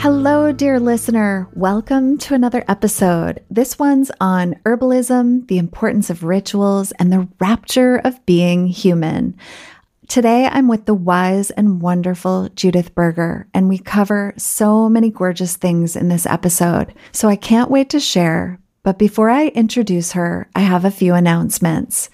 [0.00, 1.48] Hello, dear listener.
[1.54, 3.42] Welcome to another episode.
[3.50, 9.36] This one's on herbalism, the importance of rituals, and the rapture of being human.
[10.06, 15.56] Today, I'm with the wise and wonderful Judith Berger, and we cover so many gorgeous
[15.56, 16.94] things in this episode.
[17.10, 18.60] So I can't wait to share.
[18.84, 22.08] But before I introduce her, I have a few announcements.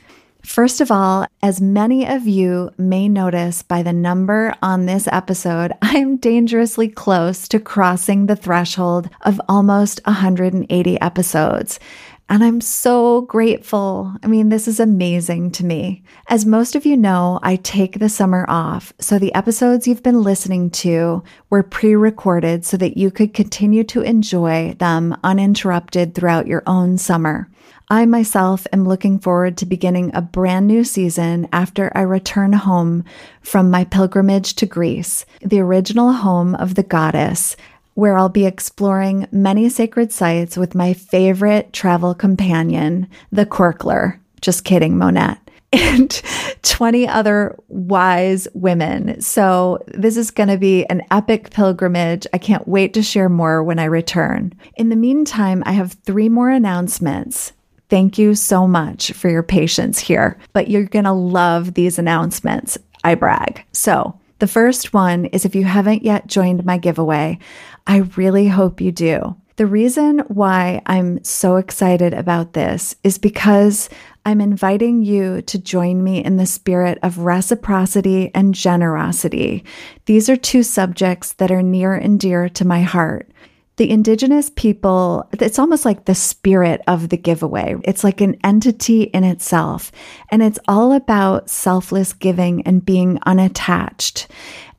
[0.44, 5.72] First of all, as many of you may notice by the number on this episode,
[5.82, 11.80] I am dangerously close to crossing the threshold of almost 180 episodes.
[12.28, 14.14] And I'm so grateful.
[14.22, 16.02] I mean, this is amazing to me.
[16.28, 18.92] As most of you know, I take the summer off.
[18.98, 23.84] So the episodes you've been listening to were pre recorded so that you could continue
[23.84, 27.50] to enjoy them uninterrupted throughout your own summer.
[27.90, 33.04] I myself am looking forward to beginning a brand new season after I return home
[33.42, 37.56] from my pilgrimage to Greece, the original home of the goddess,
[37.92, 44.18] where I'll be exploring many sacred sites with my favorite travel companion, the Corkler.
[44.40, 45.38] Just kidding, Monette.
[45.74, 46.22] And
[46.62, 49.20] 20 other wise women.
[49.20, 52.28] So, this is going to be an epic pilgrimage.
[52.32, 54.54] I can't wait to share more when I return.
[54.76, 57.52] In the meantime, I have three more announcements.
[57.88, 62.78] Thank you so much for your patience here, but you're going to love these announcements.
[63.02, 63.64] I brag.
[63.72, 67.38] So, the first one is if you haven't yet joined my giveaway,
[67.86, 69.36] I really hope you do.
[69.56, 73.88] The reason why I'm so excited about this is because
[74.26, 79.64] I'm inviting you to join me in the spirit of reciprocity and generosity.
[80.06, 83.30] These are two subjects that are near and dear to my heart
[83.76, 87.74] the indigenous people, it's almost like the spirit of the giveaway.
[87.82, 89.90] It's like an entity in itself.
[90.30, 94.28] And it's all about selfless giving and being unattached.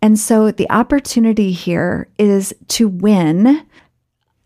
[0.02, 3.66] And so the opportunity here is to win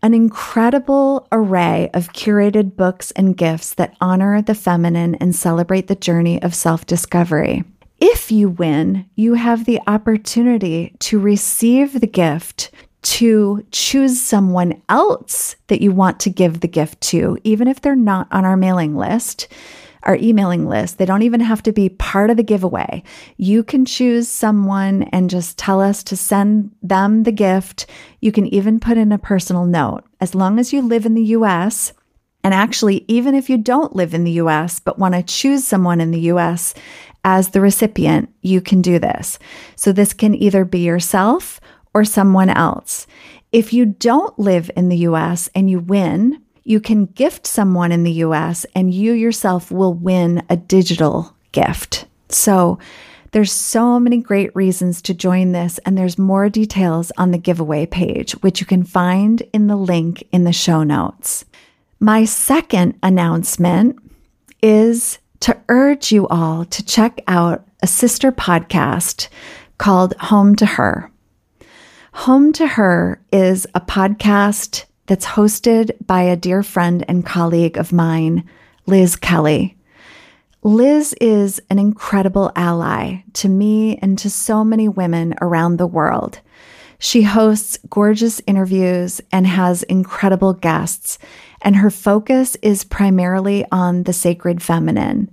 [0.02, 5.94] an incredible array of curated books and gifts that honor the feminine and celebrate the
[5.94, 7.64] journey of self discovery.
[8.00, 12.70] If you win, you have the opportunity to receive the gift
[13.02, 17.96] to choose someone else that you want to give the gift to, even if they're
[17.96, 19.48] not on our mailing list,
[20.02, 20.98] our emailing list.
[20.98, 23.02] They don't even have to be part of the giveaway.
[23.36, 27.86] You can choose someone and just tell us to send them the gift.
[28.20, 30.04] You can even put in a personal note.
[30.20, 31.92] As long as you live in the US,
[32.42, 36.00] and actually, even if you don't live in the US but want to choose someone
[36.00, 36.74] in the US
[37.22, 39.38] as the recipient, you can do this.
[39.76, 41.60] So, this can either be yourself
[41.94, 43.06] or someone else.
[43.52, 48.04] If you don't live in the US and you win, you can gift someone in
[48.04, 52.06] the US and you yourself will win a digital gift.
[52.28, 52.78] So
[53.32, 57.86] there's so many great reasons to join this, and there's more details on the giveaway
[57.86, 61.44] page, which you can find in the link in the show notes.
[62.00, 63.98] My second announcement
[64.62, 69.28] is to urge you all to check out a sister podcast
[69.78, 71.10] called Home to Her.
[72.24, 77.94] Home to Her is a podcast that's hosted by a dear friend and colleague of
[77.94, 78.44] mine,
[78.84, 79.78] Liz Kelly.
[80.62, 86.40] Liz is an incredible ally to me and to so many women around the world.
[86.98, 91.18] She hosts gorgeous interviews and has incredible guests,
[91.62, 95.30] and her focus is primarily on the sacred feminine.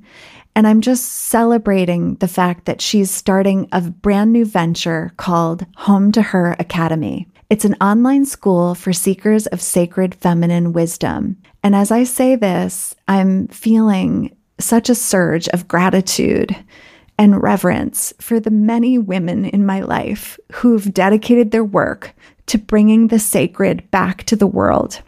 [0.58, 6.12] And I'm just celebrating the fact that she's starting a brand new venture called Home
[6.14, 7.28] to Her Academy.
[7.52, 11.38] It's an online school for seekers of sacred feminine wisdom.
[11.62, 16.56] And as I say this, I'm feeling such a surge of gratitude
[17.20, 22.16] and reverence for the many women in my life who've dedicated their work
[22.48, 25.04] to bringing the sacred back to the world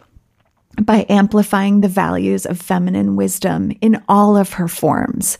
[0.76, 5.36] by amplifying the values of feminine wisdom in all of her forms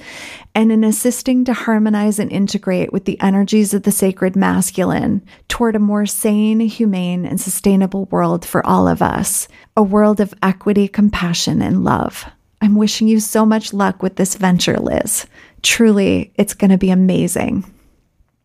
[0.55, 5.77] and in assisting to harmonize and integrate with the energies of the sacred masculine toward
[5.77, 9.47] a more sane, humane, and sustainable world for all of us,
[9.77, 12.25] a world of equity, compassion, and love.
[12.61, 15.27] I'm wishing you so much luck with this venture, Liz.
[15.63, 17.65] Truly, it's going to be amazing.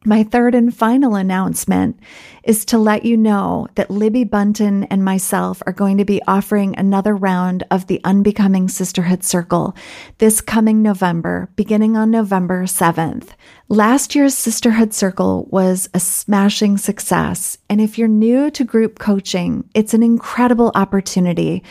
[0.07, 1.99] My third and final announcement
[2.43, 6.77] is to let you know that Libby Bunton and myself are going to be offering
[6.77, 9.75] another round of the Unbecoming Sisterhood Circle
[10.19, 13.29] this coming November, beginning on November 7th.
[13.67, 17.57] Last year's Sisterhood Circle was a smashing success.
[17.67, 21.63] And if you're new to group coaching, it's an incredible opportunity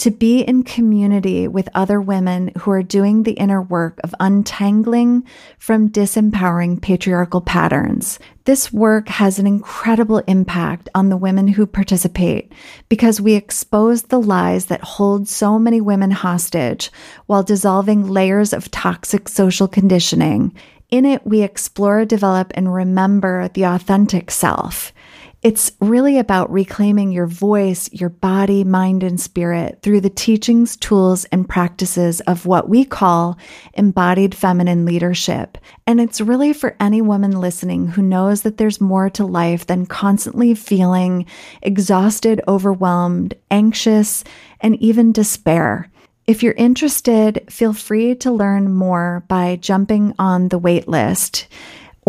[0.00, 5.22] to be in community with other women who are doing the inner work of untangling
[5.58, 8.18] from disempowering patriarchal patterns.
[8.46, 12.50] This work has an incredible impact on the women who participate
[12.88, 16.90] because we expose the lies that hold so many women hostage
[17.26, 20.54] while dissolving layers of toxic social conditioning.
[20.90, 24.94] In it, we explore, develop, and remember the authentic self.
[25.42, 31.24] It's really about reclaiming your voice, your body, mind, and spirit through the teachings, tools,
[31.32, 33.38] and practices of what we call
[33.72, 35.56] embodied feminine leadership.
[35.86, 39.86] And it's really for any woman listening who knows that there's more to life than
[39.86, 41.24] constantly feeling
[41.62, 44.24] exhausted, overwhelmed, anxious,
[44.60, 45.90] and even despair.
[46.26, 51.48] If you're interested, feel free to learn more by jumping on the wait list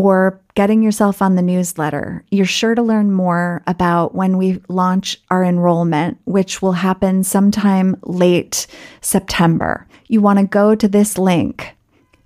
[0.01, 2.25] or getting yourself on the newsletter.
[2.31, 7.95] You're sure to learn more about when we launch our enrollment, which will happen sometime
[8.01, 8.65] late
[9.01, 9.85] September.
[10.07, 11.75] You want to go to this link,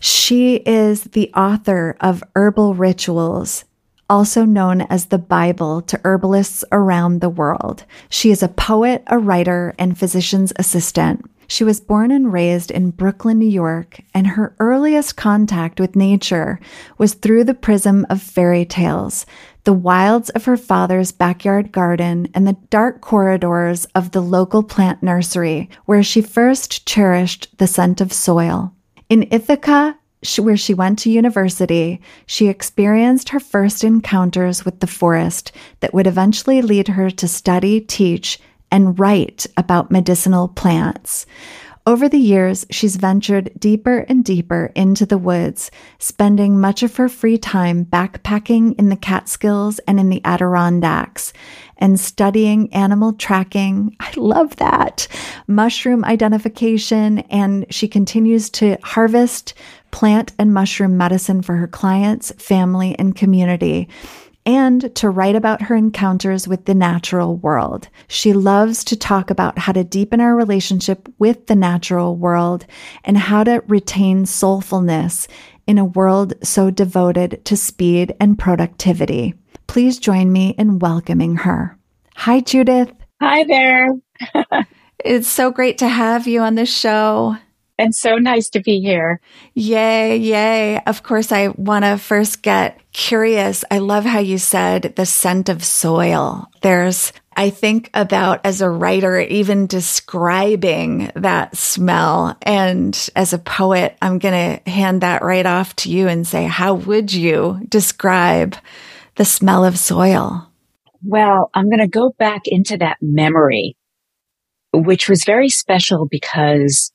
[0.00, 3.66] She is the author of Herbal Rituals,
[4.08, 7.84] also known as the Bible to herbalists around the world.
[8.08, 11.30] She is a poet, a writer, and physician's assistant.
[11.46, 16.58] She was born and raised in Brooklyn, New York, and her earliest contact with nature
[16.96, 19.26] was through the prism of fairy tales,
[19.64, 25.02] the wilds of her father's backyard garden, and the dark corridors of the local plant
[25.02, 28.72] nursery, where she first cherished the scent of soil.
[29.08, 29.98] In Ithaca,
[30.38, 36.06] where she went to university, she experienced her first encounters with the forest that would
[36.06, 38.38] eventually lead her to study, teach,
[38.70, 41.26] and write about medicinal plants.
[41.86, 47.10] Over the years, she's ventured deeper and deeper into the woods, spending much of her
[47.10, 51.34] free time backpacking in the Catskills and in the Adirondacks
[51.76, 53.94] and studying animal tracking.
[54.00, 55.06] I love that.
[55.46, 57.18] Mushroom identification.
[57.18, 59.52] And she continues to harvest
[59.90, 63.90] plant and mushroom medicine for her clients, family, and community
[64.46, 67.88] and to write about her encounters with the natural world.
[68.08, 72.66] She loves to talk about how to deepen our relationship with the natural world
[73.04, 75.26] and how to retain soulfulness
[75.66, 79.34] in a world so devoted to speed and productivity.
[79.66, 81.78] Please join me in welcoming her.
[82.16, 82.92] Hi, Judith.
[83.22, 83.88] Hi there.
[85.04, 87.36] it's so great to have you on the show
[87.78, 89.20] and so nice to be here.
[89.54, 90.80] Yay, yay.
[90.86, 93.64] Of course, I want to first get curious.
[93.70, 96.48] I love how you said the scent of soil.
[96.62, 102.36] There's, I think about as a writer, even describing that smell.
[102.42, 106.44] And as a poet, I'm going to hand that right off to you and say,
[106.44, 108.56] how would you describe
[109.16, 110.48] the smell of soil?
[111.02, 113.76] Well, I'm going to go back into that memory,
[114.72, 116.90] which was very special because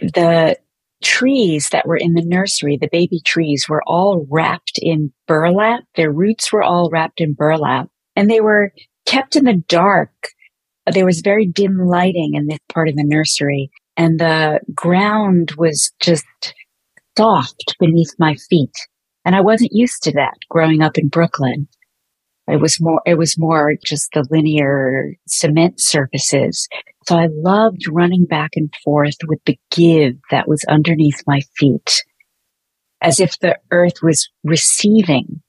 [0.00, 0.58] the
[1.02, 5.84] trees that were in the nursery, the baby trees were all wrapped in burlap.
[5.94, 8.72] Their roots were all wrapped in burlap and they were
[9.06, 10.10] kept in the dark.
[10.92, 15.92] There was very dim lighting in this part of the nursery and the ground was
[16.00, 16.24] just
[17.16, 18.74] soft beneath my feet.
[19.24, 21.68] And I wasn't used to that growing up in Brooklyn.
[22.46, 26.66] It was more, it was more just the linear cement surfaces.
[27.08, 32.04] So I loved running back and forth with the give that was underneath my feet
[33.00, 35.40] as if the earth was receiving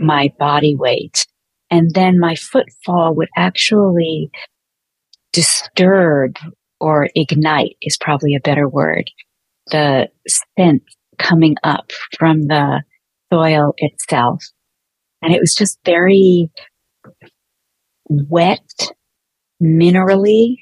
[0.00, 1.28] my body weight.
[1.70, 4.32] And then my footfall would actually
[5.32, 6.34] disturb
[6.80, 9.12] or ignite is probably a better word.
[9.68, 10.82] The scent
[11.20, 12.82] coming up from the
[13.32, 14.42] soil itself.
[15.22, 16.50] And it was just very
[18.08, 18.90] wet,
[19.62, 20.56] minerally,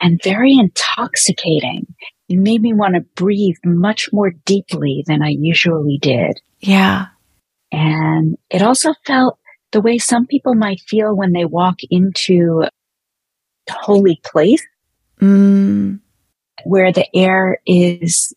[0.00, 1.86] and very intoxicating.
[2.28, 6.40] It made me want to breathe much more deeply than I usually did.
[6.60, 7.06] Yeah.
[7.72, 9.38] And it also felt
[9.72, 12.70] the way some people might feel when they walk into a
[13.72, 14.64] holy place
[15.20, 15.98] Mm.
[16.64, 18.32] where the air is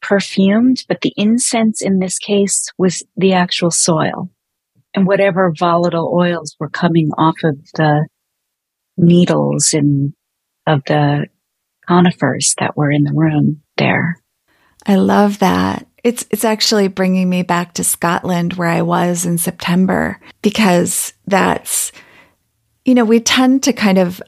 [0.00, 4.30] perfumed, but the incense in this case was the actual soil
[4.94, 8.08] and whatever volatile oils were coming off of the
[8.96, 10.14] needles and
[10.66, 11.26] of the
[11.86, 14.16] conifers that were in the room there.
[14.86, 15.86] I love that.
[16.02, 21.92] It's it's actually bringing me back to Scotland where I was in September because that's
[22.84, 24.22] you know, we tend to kind of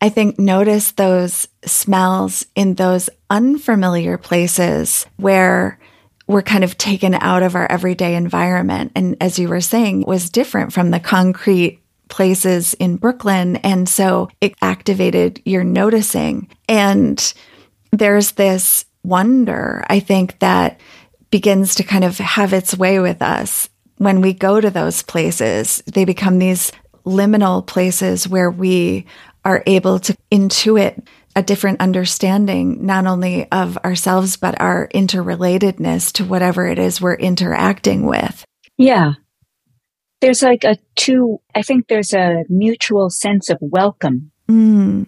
[0.00, 5.78] I think notice those smells in those unfamiliar places where
[6.26, 10.28] we're kind of taken out of our everyday environment and as you were saying was
[10.28, 17.34] different from the concrete places in Brooklyn and so it activated your noticing and
[17.92, 20.80] there's this wonder I think that
[21.30, 25.82] begins to kind of have its way with us when we go to those places.
[25.86, 26.72] They become these
[27.04, 29.06] liminal places where we
[29.44, 36.24] are able to intuit a different understanding, not only of ourselves, but our interrelatedness to
[36.24, 38.44] whatever it is we're interacting with.
[38.78, 39.14] Yeah.
[40.20, 44.30] There's like a two, I think there's a mutual sense of welcome.
[44.48, 45.06] Mm.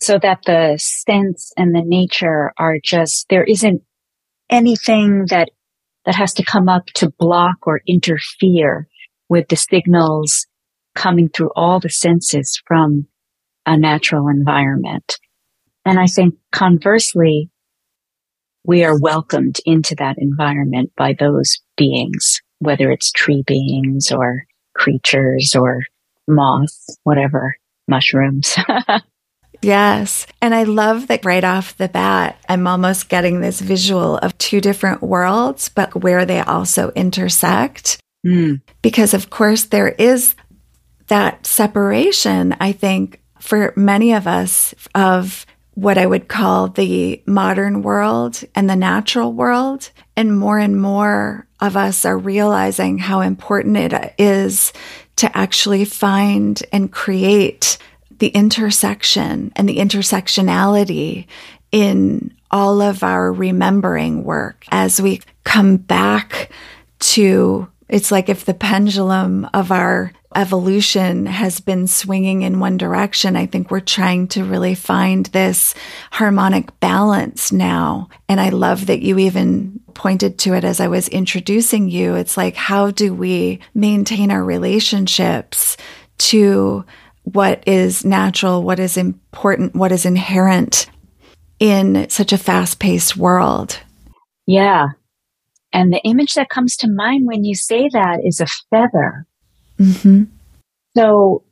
[0.00, 3.82] So that the sense and the nature are just, there isn't
[4.50, 5.50] anything that,
[6.04, 8.86] that has to come up to block or interfere
[9.28, 10.46] with the signals
[10.94, 13.06] coming through all the senses from
[13.66, 15.18] a natural environment.
[15.84, 17.50] And I think conversely,
[18.64, 24.44] we are welcomed into that environment by those beings, whether it's tree beings or
[24.74, 25.82] creatures or
[26.26, 27.56] moths, whatever,
[27.86, 28.56] mushrooms.
[29.64, 30.26] Yes.
[30.42, 34.60] And I love that right off the bat, I'm almost getting this visual of two
[34.60, 37.98] different worlds, but where they also intersect.
[38.26, 38.60] Mm.
[38.82, 40.34] Because, of course, there is
[41.06, 47.82] that separation, I think, for many of us of what I would call the modern
[47.82, 49.90] world and the natural world.
[50.16, 54.72] And more and more of us are realizing how important it is
[55.16, 57.78] to actually find and create
[58.18, 61.26] the intersection and the intersectionality
[61.72, 64.64] in all of our remembering work.
[64.70, 66.50] As we come back
[67.00, 73.36] to it's like if the pendulum of our evolution has been swinging in one direction.
[73.36, 75.74] I think we're trying to really find this
[76.10, 78.08] harmonic balance now.
[78.28, 82.14] And I love that you even pointed to it as I was introducing you.
[82.14, 85.76] It's like, how do we maintain our relationships
[86.18, 86.84] to
[87.22, 90.90] what is natural, what is important, what is inherent
[91.58, 93.78] in such a fast paced world?
[94.46, 94.88] Yeah.
[95.72, 99.26] And the image that comes to mind when you say that is a feather.
[99.78, 100.24] Mm-hmm.
[100.96, 101.44] So,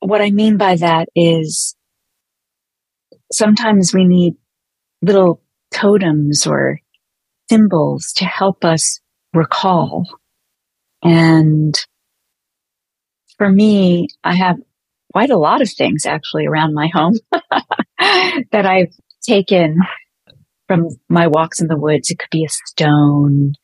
[0.00, 1.76] what I mean by that is
[3.32, 4.34] sometimes we need
[5.02, 5.42] little
[5.72, 6.80] totems or
[7.50, 9.00] symbols to help us
[9.32, 10.04] recall.
[11.02, 11.74] And
[13.36, 14.56] for me, I have
[15.12, 17.14] quite a lot of things actually around my home
[18.52, 19.78] that I've taken
[20.66, 22.10] from my walks in the woods.
[22.10, 23.54] It could be a stone.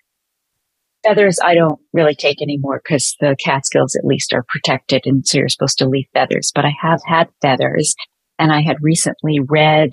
[1.03, 5.03] Feathers, I don't really take anymore because the Catskills at least are protected.
[5.07, 7.95] And so you're supposed to leave feathers, but I have had feathers
[8.39, 9.91] and I had recently read,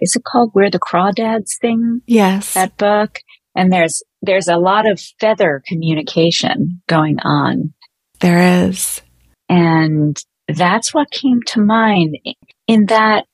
[0.00, 2.00] is it called Where the Crawdads Sing?
[2.06, 2.54] Yes.
[2.54, 3.20] That book.
[3.54, 7.74] And there's, there's a lot of feather communication going on.
[8.20, 9.00] There is.
[9.48, 10.16] And
[10.48, 12.18] that's what came to mind
[12.66, 13.26] in that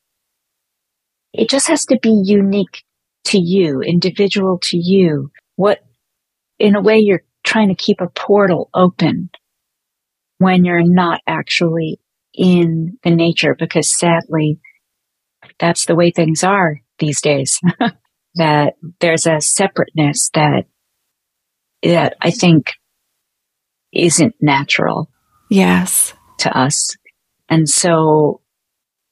[1.32, 2.82] it just has to be unique
[3.26, 5.30] to you, individual to you.
[5.56, 5.80] What,
[6.58, 9.30] in a way, you're trying to keep a portal open
[10.38, 12.00] when you're not actually
[12.34, 14.60] in the nature because sadly,
[15.58, 17.60] that's the way things are these days.
[18.34, 20.66] that there's a separateness that,
[21.82, 22.72] that I think
[23.92, 25.10] isn't natural.
[25.50, 26.14] Yes.
[26.40, 26.96] To us.
[27.48, 28.42] And so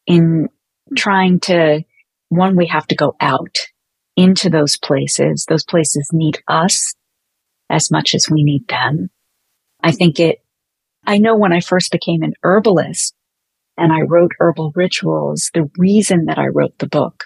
[0.07, 0.49] in
[0.97, 1.83] trying to,
[2.29, 3.57] one, we have to go out
[4.17, 5.47] into those places.
[5.49, 6.95] Those places need us
[7.71, 9.11] as much as we need them.
[9.83, 10.43] I think it,
[11.05, 13.15] I know when I first became an herbalist
[13.77, 17.25] and I wrote herbal rituals, the reason that I wrote the book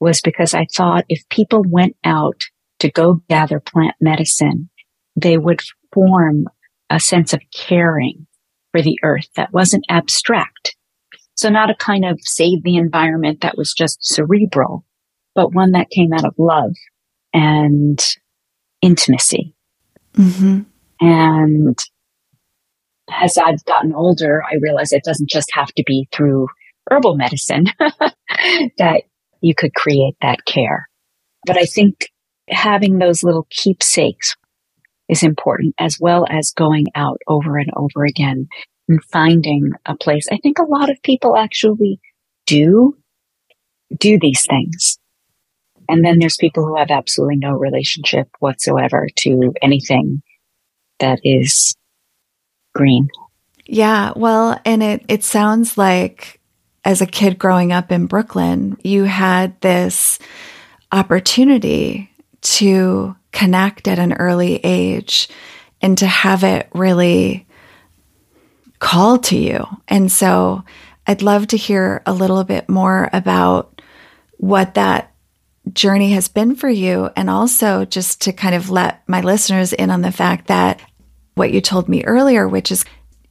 [0.00, 2.44] was because I thought if people went out
[2.80, 4.70] to go gather plant medicine,
[5.16, 5.60] they would
[5.92, 6.46] form
[6.90, 8.26] a sense of caring
[8.72, 10.76] for the earth that wasn't abstract.
[11.34, 14.84] So not a kind of save the environment that was just cerebral,
[15.34, 16.74] but one that came out of love
[17.32, 17.98] and
[18.82, 19.54] intimacy.
[20.18, 20.60] Mm-hmm.
[21.00, 21.78] And
[23.10, 26.48] as I've gotten older, I realize it doesn't just have to be through
[26.90, 27.66] herbal medicine
[28.78, 29.02] that
[29.40, 30.88] you could create that care.
[31.46, 32.10] But I think
[32.48, 34.34] having those little keepsakes
[35.08, 38.48] is important as well as going out over and over again
[38.88, 40.26] and finding a place.
[40.30, 42.00] I think a lot of people actually
[42.46, 42.96] do
[43.96, 44.97] do these things.
[45.88, 50.22] And then there's people who have absolutely no relationship whatsoever to anything
[50.98, 51.74] that is
[52.74, 53.08] green.
[53.66, 54.12] Yeah.
[54.16, 56.40] Well, and it, it sounds like
[56.84, 60.18] as a kid growing up in Brooklyn, you had this
[60.92, 65.28] opportunity to connect at an early age
[65.82, 67.46] and to have it really
[68.78, 69.66] call to you.
[69.86, 70.64] And so
[71.06, 73.82] I'd love to hear a little bit more about
[74.38, 75.12] what that
[75.74, 77.10] journey has been for you.
[77.16, 80.80] And also just to kind of let my listeners in on the fact that
[81.34, 82.84] what you told me earlier, which is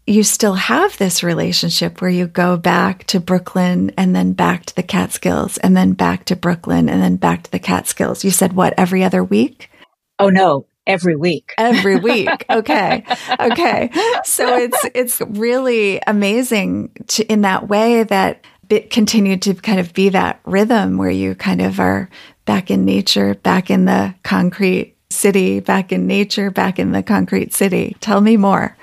[0.07, 4.75] you still have this relationship where you go back to Brooklyn and then back to
[4.75, 8.23] the Catskills and then back to Brooklyn and then back to the Catskills.
[8.23, 9.69] You said what, every other week?
[10.17, 11.53] Oh no, every week.
[11.57, 12.45] Every week.
[12.49, 13.03] Okay.
[13.37, 13.89] okay.
[14.23, 19.93] So it's it's really amazing to, in that way that it continued to kind of
[19.93, 22.09] be that rhythm where you kind of are
[22.45, 27.53] back in nature, back in the concrete city, back in nature, back in the concrete
[27.53, 27.95] city.
[27.99, 28.75] Tell me more.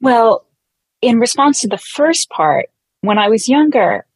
[0.00, 0.46] Well,
[1.02, 2.66] in response to the first part,
[3.00, 4.06] when I was younger,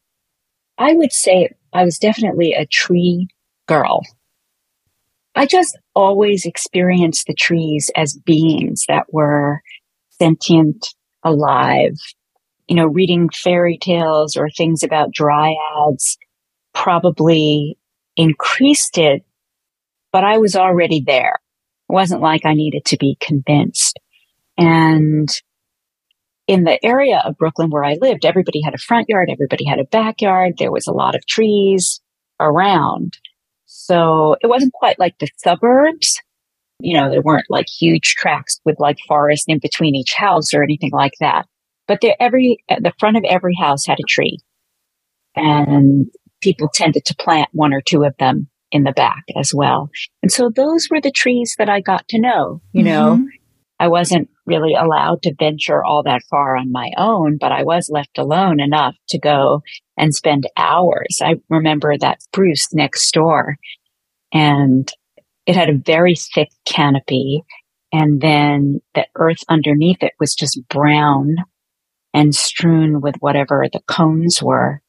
[0.79, 3.29] I would say I was definitely a tree
[3.67, 4.03] girl.
[5.35, 9.63] I just always experienced the trees as beings that were
[10.11, 11.97] sentient, alive.
[12.73, 16.17] You know, reading fairy tales or things about dryads
[16.73, 17.77] probably
[18.17, 19.27] increased it,
[20.11, 21.39] but I was already there.
[21.91, 24.01] It wasn't like I needed to be convinced.
[24.57, 25.29] And
[26.47, 29.79] in the area of Brooklyn where I lived, everybody had a front yard, everybody had
[29.79, 30.55] a backyard.
[30.57, 32.01] There was a lot of trees
[32.41, 33.19] around.
[33.67, 36.19] So it wasn't quite like the suburbs.
[36.81, 40.63] You know, there weren't like huge tracts with like forest in between each house or
[40.63, 41.45] anything like that.
[41.93, 44.39] But there, every, the front of every house had a tree
[45.37, 46.07] and
[46.41, 49.91] people tended to plant one or two of them in the back as well.
[50.23, 52.89] And so those were the trees that I got to know, you mm-hmm.
[52.89, 53.29] know,
[53.79, 57.91] I wasn't really allowed to venture all that far on my own, but I was
[57.91, 59.61] left alone enough to go
[59.99, 61.19] and spend hours.
[61.23, 63.59] I remember that spruce next door
[64.33, 64.91] and
[65.45, 67.43] it had a very thick canopy.
[67.93, 71.37] And then the earth underneath it was just brown
[72.15, 74.83] and strewn with whatever the cones were.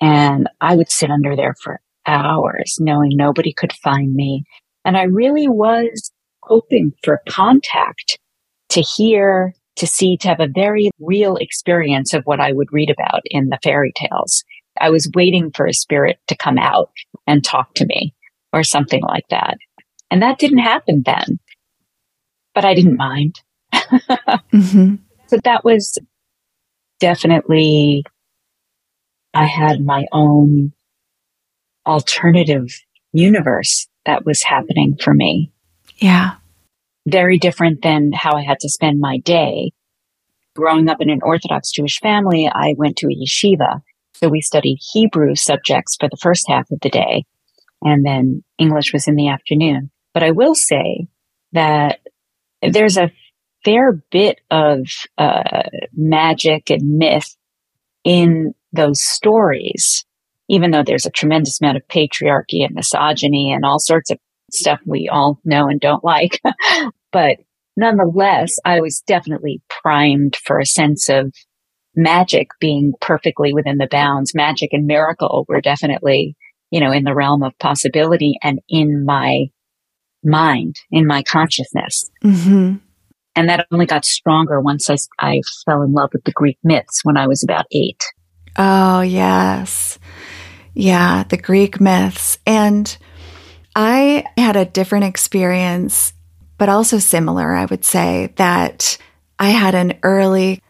[0.00, 4.44] And I would sit under there for hours knowing nobody could find me.
[4.84, 8.18] And I really was hoping for contact
[8.70, 12.90] to hear, to see, to have a very real experience of what I would read
[12.90, 14.44] about in the fairy tales.
[14.80, 16.90] I was waiting for a spirit to come out
[17.26, 18.14] and talk to me
[18.52, 19.56] or something like that.
[20.10, 21.38] And that didn't happen then,
[22.54, 23.40] but I didn't mind.
[23.72, 24.96] mm-hmm.
[25.28, 25.98] So that was
[27.04, 28.02] definitely,
[29.34, 30.72] I had my own
[31.86, 32.68] alternative
[33.12, 35.52] universe that was happening for me.
[35.98, 36.36] Yeah.
[37.06, 39.72] Very different than how I had to spend my day.
[40.56, 43.82] Growing up in an Orthodox Jewish family, I went to a yeshiva.
[44.14, 47.26] So we studied Hebrew subjects for the first half of the day,
[47.82, 49.90] and then English was in the afternoon.
[50.14, 51.08] But I will say
[51.52, 52.00] that
[52.62, 53.12] there's a
[53.64, 54.86] fair bit of
[55.18, 57.36] uh, magic and myth
[58.04, 60.04] in those stories,
[60.48, 64.18] even though there's a tremendous amount of patriarchy and misogyny and all sorts of
[64.52, 66.40] stuff we all know and don't like.
[67.12, 67.38] but
[67.76, 71.32] nonetheless, I was definitely primed for a sense of
[71.96, 74.34] magic being perfectly within the bounds.
[74.34, 76.36] Magic and miracle were definitely,
[76.70, 79.46] you know, in the realm of possibility and in my
[80.24, 82.10] mind, in my consciousness.
[82.24, 82.76] Mm-hmm.
[83.36, 87.04] And that only got stronger once I, I fell in love with the Greek myths
[87.04, 88.02] when I was about eight.
[88.56, 89.98] Oh, yes.
[90.74, 92.38] Yeah, the Greek myths.
[92.46, 92.96] And
[93.74, 96.12] I had a different experience,
[96.58, 98.98] but also similar, I would say, that
[99.38, 100.62] I had an early,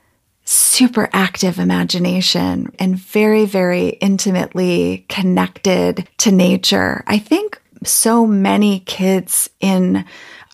[0.45, 7.05] super active imagination and very, very intimately connected to nature.
[7.07, 10.05] I think so many kids in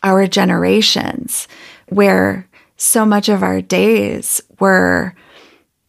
[0.03, 1.46] our generations,
[1.90, 5.14] where so much of our days were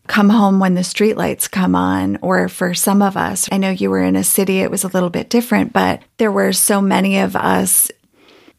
[0.08, 3.90] come home when the streetlights come on, or for some of us, I know you
[3.90, 7.20] were in a city, it was a little bit different, but there were so many
[7.20, 7.90] of us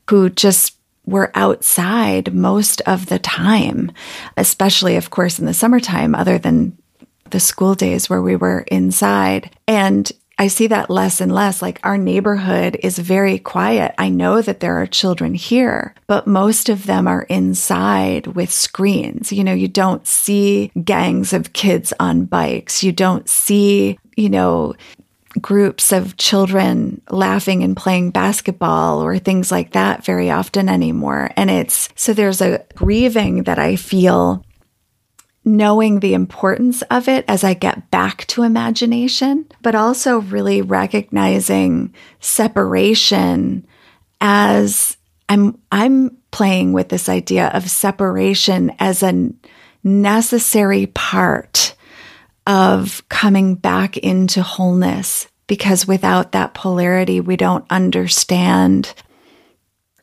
[0.08, 3.92] who just were outside most of the time,
[4.36, 6.78] especially, of course, in the summertime, other than
[7.30, 9.50] the school days where we were inside.
[9.66, 10.10] And
[10.42, 11.62] I see that less and less.
[11.62, 13.94] Like our neighborhood is very quiet.
[13.96, 19.32] I know that there are children here, but most of them are inside with screens.
[19.32, 22.82] You know, you don't see gangs of kids on bikes.
[22.82, 24.74] You don't see, you know,
[25.40, 31.30] groups of children laughing and playing basketball or things like that very often anymore.
[31.36, 34.44] And it's so there's a grieving that I feel
[35.44, 41.92] knowing the importance of it as I get back to imagination, but also really recognizing
[42.20, 43.66] separation
[44.20, 44.96] as
[45.28, 49.32] I'm, I'm playing with this idea of separation as a
[49.82, 51.74] necessary part
[52.46, 55.28] of coming back into wholeness.
[55.48, 58.94] Because without that polarity, we don't understand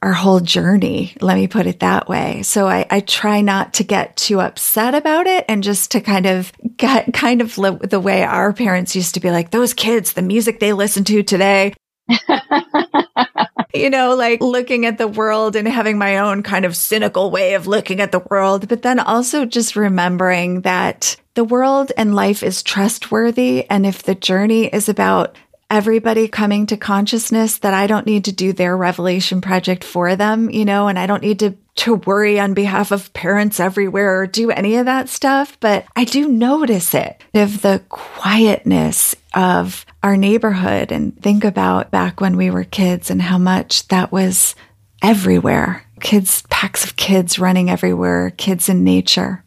[0.01, 1.15] our whole journey.
[1.19, 2.43] Let me put it that way.
[2.43, 6.25] So I, I try not to get too upset about it and just to kind
[6.25, 10.13] of get kind of li- the way our parents used to be like, those kids,
[10.13, 11.73] the music they listen to today.
[13.73, 17.53] you know, like looking at the world and having my own kind of cynical way
[17.53, 22.41] of looking at the world, but then also just remembering that the world and life
[22.41, 23.69] is trustworthy.
[23.69, 25.35] And if the journey is about
[25.69, 30.49] everybody coming to consciousness that I don't need to do their revelation project for them,
[30.49, 34.27] you know, and I don't need to to worry on behalf of parents everywhere or
[34.27, 40.17] do any of that stuff, but I do notice it of the quietness of our
[40.17, 44.55] neighborhood and think about back when we were kids and how much that was
[45.01, 45.85] everywhere.
[46.01, 49.45] Kids, packs of kids running everywhere, kids in nature.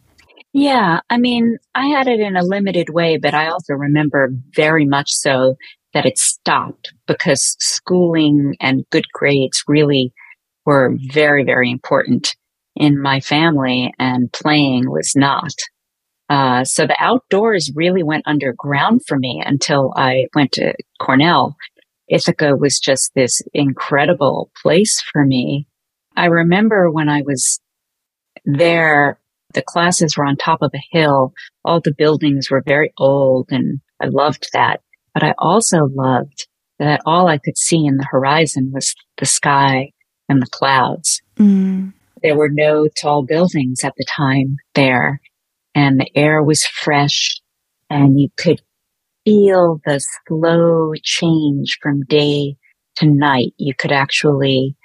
[0.53, 4.85] Yeah, I mean, I had it in a limited way, but I also remember very
[4.85, 5.55] much so
[5.93, 10.13] that it stopped because schooling and good grades really
[10.65, 12.35] were very, very important
[12.75, 15.53] in my family and playing was not.
[16.29, 21.55] Uh, so the outdoors really went underground for me until I went to Cornell.
[22.07, 25.67] Ithaca was just this incredible place for me.
[26.15, 27.59] I remember when I was
[28.45, 29.19] there,
[29.53, 31.33] the classes were on top of a hill.
[31.63, 34.81] All the buildings were very old and I loved that.
[35.13, 36.47] But I also loved
[36.79, 39.91] that all I could see in the horizon was the sky
[40.27, 41.21] and the clouds.
[41.37, 41.93] Mm.
[42.21, 45.21] There were no tall buildings at the time there
[45.75, 47.39] and the air was fresh
[47.89, 48.61] and you could
[49.25, 52.55] feel the slow change from day
[52.95, 53.53] to night.
[53.57, 54.75] You could actually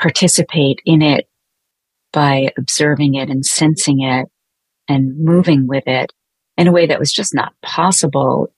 [0.00, 1.28] participate in it
[2.12, 4.28] by observing it and sensing it
[4.88, 6.12] and moving with it
[6.56, 8.52] in a way that was just not possible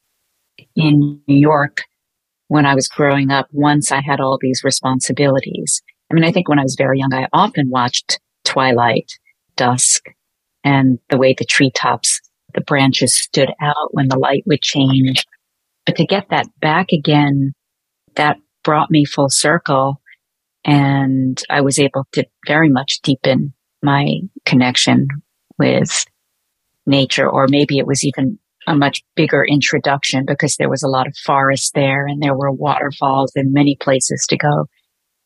[0.75, 1.83] in New York
[2.49, 5.83] when I was growing up once I had all these responsibilities.
[6.11, 9.13] I mean, I think when I was very young, I often watched twilight,
[9.57, 10.05] dusk,
[10.63, 12.21] and the way the treetops,
[12.55, 15.25] the branches stood out when the light would change.
[15.85, 17.53] But to get that back again,
[18.15, 20.01] that brought me full circle.
[20.65, 25.07] And I was able to very much deepen my connection
[25.59, 26.05] with
[26.87, 31.07] nature, or maybe it was even a much bigger introduction because there was a lot
[31.07, 34.67] of forest there and there were waterfalls and many places to go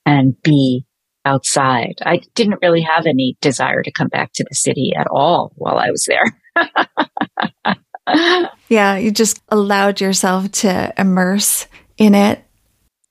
[0.04, 0.84] and be
[1.24, 1.94] outside.
[2.04, 5.78] I didn't really have any desire to come back to the city at all while
[5.78, 7.76] I was there.
[8.68, 12.44] yeah, you just allowed yourself to immerse in it.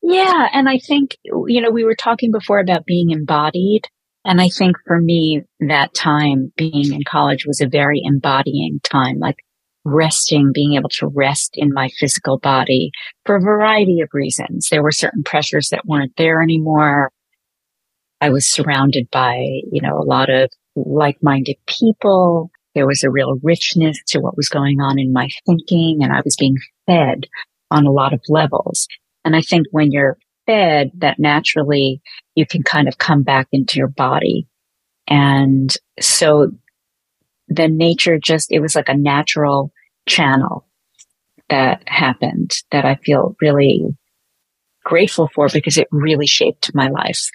[0.02, 0.48] Yeah.
[0.54, 3.82] And I think, you know, we were talking before about being embodied.
[4.26, 9.20] And I think for me, that time being in college was a very embodying time.
[9.20, 9.38] Like
[9.86, 12.92] resting, being able to rest in my physical body
[13.26, 14.68] for a variety of reasons.
[14.70, 17.12] There were certain pressures that weren't there anymore.
[18.22, 19.38] I was surrounded by,
[19.72, 22.52] you know, a lot of like-minded people.
[22.76, 26.22] There was a real richness to what was going on in my thinking and I
[26.24, 27.28] was being fed
[27.72, 28.88] on a lot of levels.
[29.24, 32.02] And I think when you're fed that naturally
[32.36, 34.48] you can kind of come back into your body.
[35.08, 36.52] And so
[37.50, 39.72] the nature just, it was like a natural
[40.08, 40.66] channel
[41.50, 43.98] that happened that I feel really
[44.84, 47.30] grateful for because it really shaped my life.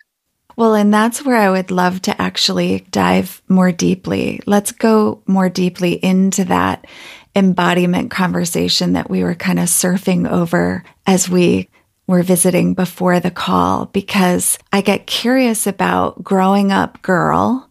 [0.57, 4.41] Well, and that's where I would love to actually dive more deeply.
[4.47, 6.87] Let's go more deeply into that
[7.35, 11.69] embodiment conversation that we were kind of surfing over as we
[12.07, 17.69] were visiting before the call, because I get curious about growing up girl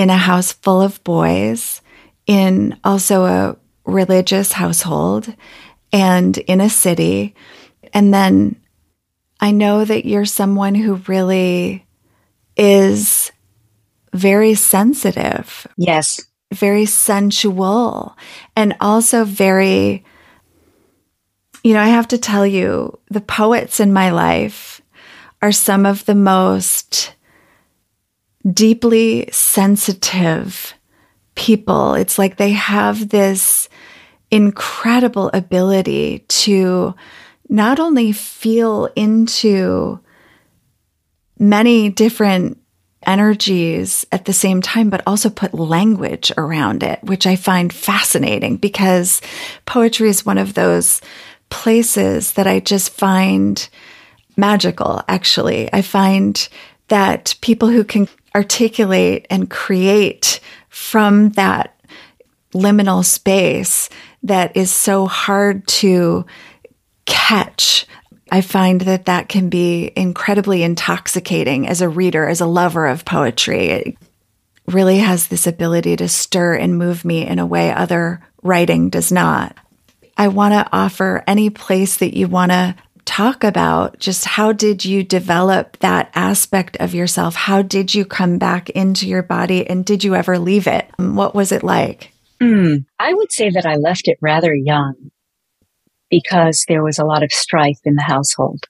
[0.00, 1.82] in a house full of boys,
[2.26, 5.34] in also a religious household
[5.92, 7.34] and in a city.
[7.92, 8.56] And then
[9.40, 11.84] I know that you're someone who really
[12.56, 13.32] is
[14.14, 15.66] very sensitive.
[15.76, 16.20] Yes.
[16.52, 18.16] very sensual
[18.56, 20.04] and also very,
[21.62, 24.80] you know, I have to tell you, the poets in my life
[25.42, 27.14] are some of the most
[28.48, 30.74] deeply sensitive
[31.34, 31.94] people.
[31.94, 33.68] It's like they have this
[34.30, 36.94] incredible ability to
[37.48, 40.00] not only feel into
[41.38, 42.58] many different
[43.06, 48.56] energies at the same time, but also put language around it, which I find fascinating
[48.56, 49.20] because
[49.66, 51.00] poetry is one of those
[51.48, 53.68] places that I just find
[54.36, 55.72] magical, actually.
[55.72, 56.48] I find
[56.88, 61.80] that people who can articulate and create from that
[62.54, 63.88] liminal space
[64.22, 66.26] that is so hard to
[67.06, 67.86] catch.
[68.30, 73.04] I find that that can be incredibly intoxicating as a reader, as a lover of
[73.04, 73.68] poetry.
[73.68, 73.96] It
[74.66, 79.10] really has this ability to stir and move me in a way other writing does
[79.10, 79.56] not.
[80.16, 82.76] I want to offer any place that you want to
[83.10, 87.34] talk about just how did you develop that aspect of yourself?
[87.34, 90.88] How did you come back into your body and did you ever leave it?
[90.96, 92.12] What was it like?
[92.40, 95.10] Mm, I would say that I left it rather young
[96.08, 98.66] because there was a lot of strife in the household.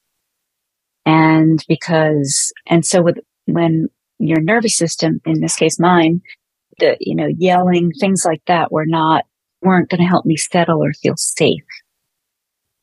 [1.04, 6.22] And because, and so with, when your nervous system, in this case mine,
[6.78, 9.26] the, you know, yelling, things like that were not,
[9.60, 11.62] weren't going to help me settle or feel safe.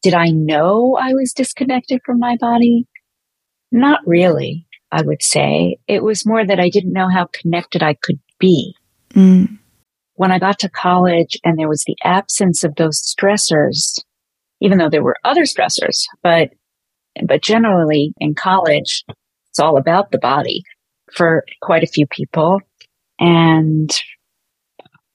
[0.01, 2.87] Did I know I was disconnected from my body?
[3.71, 5.77] Not really, I would say.
[5.87, 8.75] It was more that I didn't know how connected I could be.
[9.13, 9.57] Mm.
[10.15, 13.99] When I got to college and there was the absence of those stressors,
[14.61, 16.49] even though there were other stressors, but,
[17.25, 19.03] but generally in college,
[19.49, 20.63] it's all about the body
[21.13, 22.61] for quite a few people.
[23.19, 23.89] And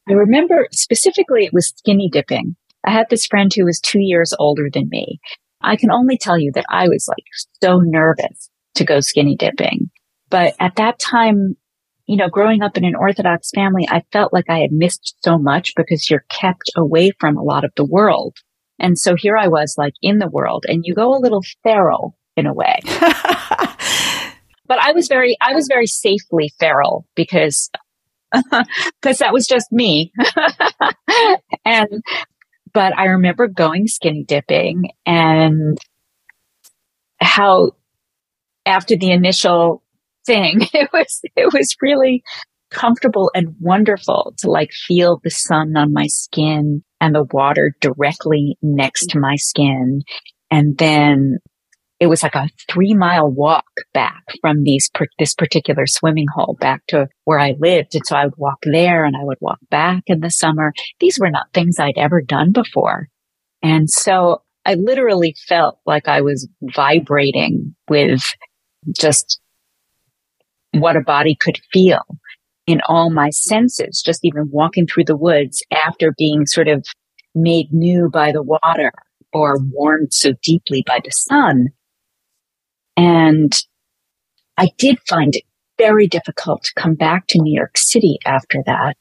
[0.09, 2.57] I remember specifically it was skinny dipping.
[2.85, 5.21] I had this friend who was two years older than me.
[5.61, 7.25] I can only tell you that I was like
[7.63, 9.91] so nervous to go skinny dipping.
[10.29, 11.57] But at that time,
[12.07, 15.39] you know, growing up in an Orthodox family, I felt like I had missed so
[15.39, 18.37] much because you're kept away from a lot of the world.
[18.79, 22.17] And so here I was like in the world and you go a little feral
[22.37, 22.81] in a way.
[22.85, 27.71] but I was very, I was very safely feral because,
[28.33, 30.13] because that was just me.
[31.65, 32.03] and
[32.75, 35.79] but I remember going skinny dipping and
[37.21, 37.73] how
[38.67, 39.83] after the initial
[40.27, 42.23] thing, it was, it was really
[42.71, 48.57] comfortable and wonderful to like feel the sun on my skin and the water directly
[48.63, 50.03] next to my skin.
[50.51, 51.39] And then
[52.03, 56.85] it was like a three mile walk back from these, this particular swimming hole back
[56.89, 57.95] to where I lived.
[57.95, 60.73] And so I would walk there and I would walk back in the summer.
[60.99, 63.07] These were not things I'd ever done before.
[63.63, 68.21] And so I literally felt like I was vibrating with
[68.99, 69.41] just
[70.73, 72.03] what a body could feel
[72.67, 76.85] in all my senses, just even walking through the woods after being sort of
[77.37, 78.91] made new by the water
[79.33, 81.69] or warmed so deeply by the sun.
[82.97, 83.53] And
[84.57, 85.45] I did find it
[85.79, 88.97] very difficult to come back to New York City after that.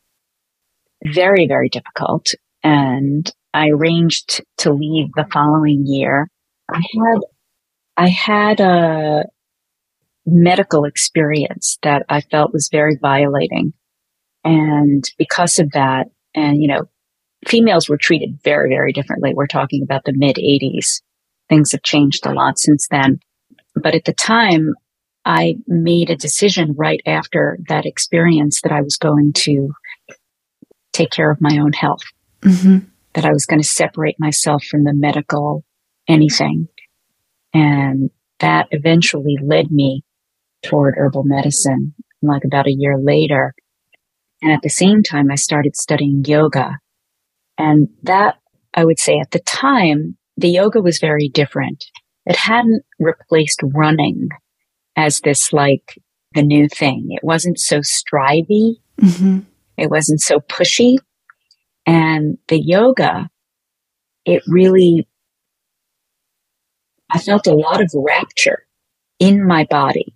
[1.06, 2.34] Very, very difficult.
[2.64, 6.30] And I arranged to leave the following year.
[6.70, 7.20] I had,
[7.98, 9.26] I had a
[10.26, 13.74] medical experience that I felt was very violating.
[14.44, 16.88] And because of that, and you know,
[17.48, 19.34] females were treated very, very differently.
[19.34, 21.02] We're talking about the mid 80s.
[21.50, 23.20] Things have changed a lot since then.
[23.82, 24.74] But at the time,
[25.26, 29.72] I made a decision right after that experience that I was going to
[30.94, 32.02] take care of my own health,
[32.42, 32.80] mm-hmm.
[33.14, 35.64] that I was going to separate myself from the medical
[36.08, 36.68] anything.
[37.54, 40.04] And that eventually led me
[40.64, 43.54] toward herbal medicine, like about a year later.
[44.42, 46.78] And at the same time, I started studying yoga.
[47.58, 48.38] And that,
[48.74, 51.86] I would say at the time, the yoga was very different
[52.26, 54.30] it hadn't replaced running
[54.96, 55.98] as this like
[56.34, 57.08] the new thing.
[57.10, 58.76] It wasn't so strivey.
[59.00, 59.40] Mm-hmm.
[59.78, 60.98] It wasn't so pushy.
[61.86, 63.30] And the yoga,
[64.26, 65.08] it really,
[67.10, 68.66] I felt a lot of rapture
[69.20, 70.14] in my body.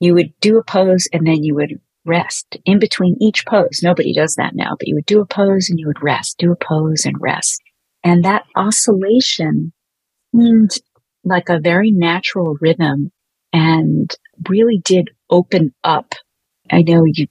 [0.00, 3.80] You would do a pose and then you would rest in between each pose.
[3.82, 6.50] Nobody does that now, but you would do a pose and you would rest, do
[6.50, 7.62] a pose and rest.
[8.02, 9.72] And that oscillation
[10.34, 10.70] seemed
[11.24, 13.10] like a very natural rhythm
[13.52, 14.14] and
[14.48, 16.14] really did open up.
[16.70, 17.26] I know you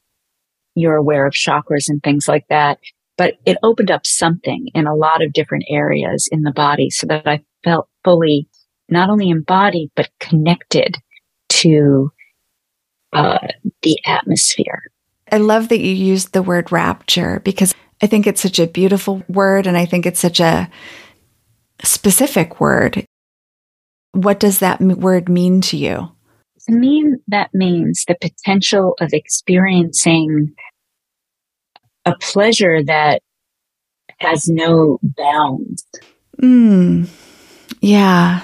[0.75, 2.79] you're aware of chakras and things like that.
[3.17, 7.05] But it opened up something in a lot of different areas in the body so
[7.07, 8.47] that I felt fully
[8.87, 10.95] not only embodied, but connected
[11.49, 12.11] to
[13.11, 13.47] uh,
[13.81, 14.83] the atmosphere.
[15.31, 19.23] I love that you used the word rapture because I think it's such a beautiful
[19.27, 20.69] word and I think it's such a
[21.83, 23.05] specific word.
[24.11, 26.11] What does that word mean to you?
[26.67, 30.53] To me, that means the potential of experiencing
[32.05, 33.21] a pleasure that
[34.17, 35.85] has no bounds.
[36.41, 37.09] Mm,
[37.81, 38.41] yeah.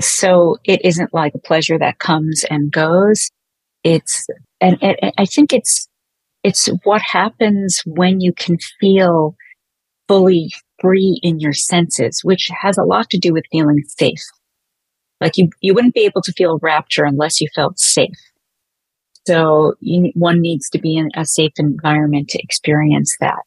[0.00, 3.30] So it isn't like a pleasure that comes and goes.
[3.84, 4.26] It's,
[4.60, 5.88] and, and I think it's,
[6.42, 9.36] it's what happens when you can feel
[10.08, 14.22] fully free in your senses, which has a lot to do with feeling safe.
[15.20, 18.10] Like you, you wouldn't be able to feel rapture unless you felt safe.
[19.26, 23.42] So you, one needs to be in a safe environment to experience that.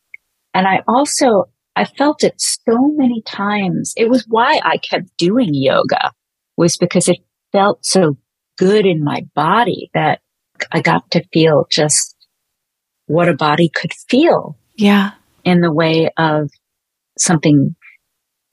[0.54, 3.94] And I also, I felt it so many times.
[3.96, 6.12] It was why I kept doing yoga
[6.58, 7.20] was because it
[7.52, 8.18] felt so
[8.58, 10.20] good in my body that
[10.72, 12.16] I got to feel just
[13.08, 14.58] what a body could feel.
[14.76, 15.12] Yeah.
[15.46, 16.50] In the way of
[17.20, 17.76] something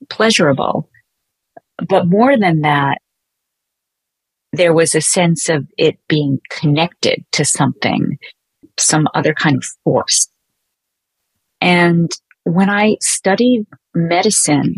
[0.08, 0.88] pleasurable.
[1.88, 2.98] But more than that,
[4.52, 8.18] there was a sense of it being connected to something,
[8.78, 10.28] some other kind of force.
[11.60, 12.10] And
[12.44, 14.76] when I studied medicine,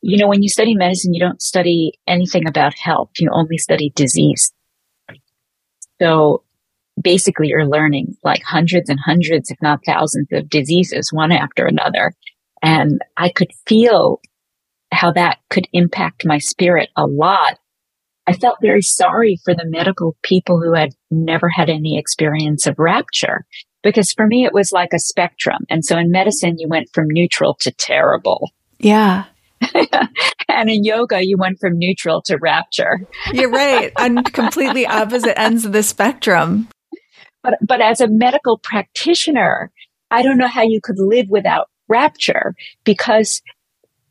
[0.00, 3.10] you know, when you study medicine, you don't study anything about health.
[3.18, 4.52] You only study disease.
[6.00, 6.44] So
[7.00, 12.12] basically you're learning like hundreds and hundreds, if not thousands of diseases, one after another.
[12.62, 14.20] And I could feel
[14.92, 17.58] how that could impact my spirit a lot.
[18.26, 22.78] I felt very sorry for the medical people who had never had any experience of
[22.78, 23.44] rapture
[23.82, 25.58] because for me, it was like a spectrum.
[25.68, 28.50] And so in medicine, you went from neutral to terrible.
[28.78, 29.24] Yeah.
[30.48, 33.06] and in yoga, you went from neutral to rapture.
[33.32, 33.92] You're right.
[33.98, 36.68] On completely opposite ends of the spectrum.
[37.44, 39.70] But, but as a medical practitioner,
[40.10, 42.54] I don't know how you could live without rapture
[42.84, 43.42] because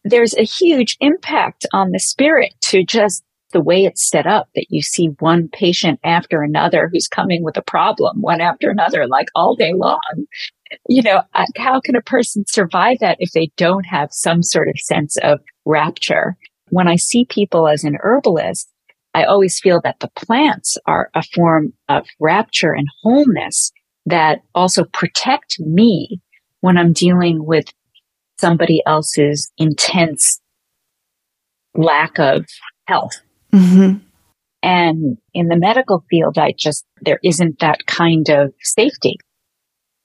[0.06, 4.68] there's a huge impact on the spirit to just the way it's set up that
[4.70, 9.28] you see one patient after another who's coming with a problem, one after another, like
[9.36, 10.26] all day long.
[10.88, 14.70] You know, uh, how can a person survive that if they don't have some sort
[14.70, 16.36] of sense of rapture?
[16.70, 18.73] When I see people as an herbalist,
[19.14, 23.72] I always feel that the plants are a form of rapture and wholeness
[24.06, 26.22] that also protect me
[26.62, 27.66] when I'm dealing with
[28.40, 30.42] somebody else's intense
[31.76, 32.46] lack of
[32.88, 33.22] health.
[33.54, 34.00] Mm-hmm.
[34.64, 39.18] And in the medical field, I just, there isn't that kind of safety.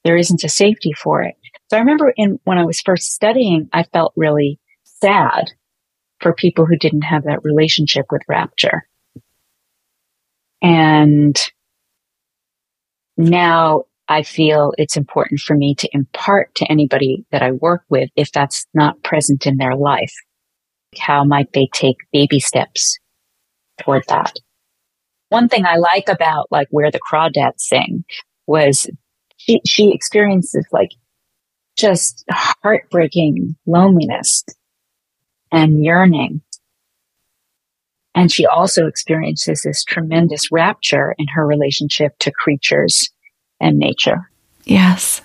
[0.04, 1.34] There isn't a safety for it.
[1.70, 5.52] So I remember in, when I was first studying, I felt really sad
[6.20, 8.87] for people who didn't have that relationship with rapture.
[10.62, 11.36] And
[13.16, 18.10] now I feel it's important for me to impart to anybody that I work with
[18.16, 20.12] if that's not present in their life.
[20.98, 22.98] How might they take baby steps
[23.82, 24.34] toward that?
[25.28, 28.04] One thing I like about like Where the Crawdads Sing
[28.46, 28.88] was
[29.36, 30.90] she, she experiences like
[31.76, 34.44] just heartbreaking loneliness
[35.52, 36.40] and yearning.
[38.18, 43.10] And she also experiences this tremendous rapture in her relationship to creatures
[43.60, 44.30] and nature.
[44.64, 45.22] Yes.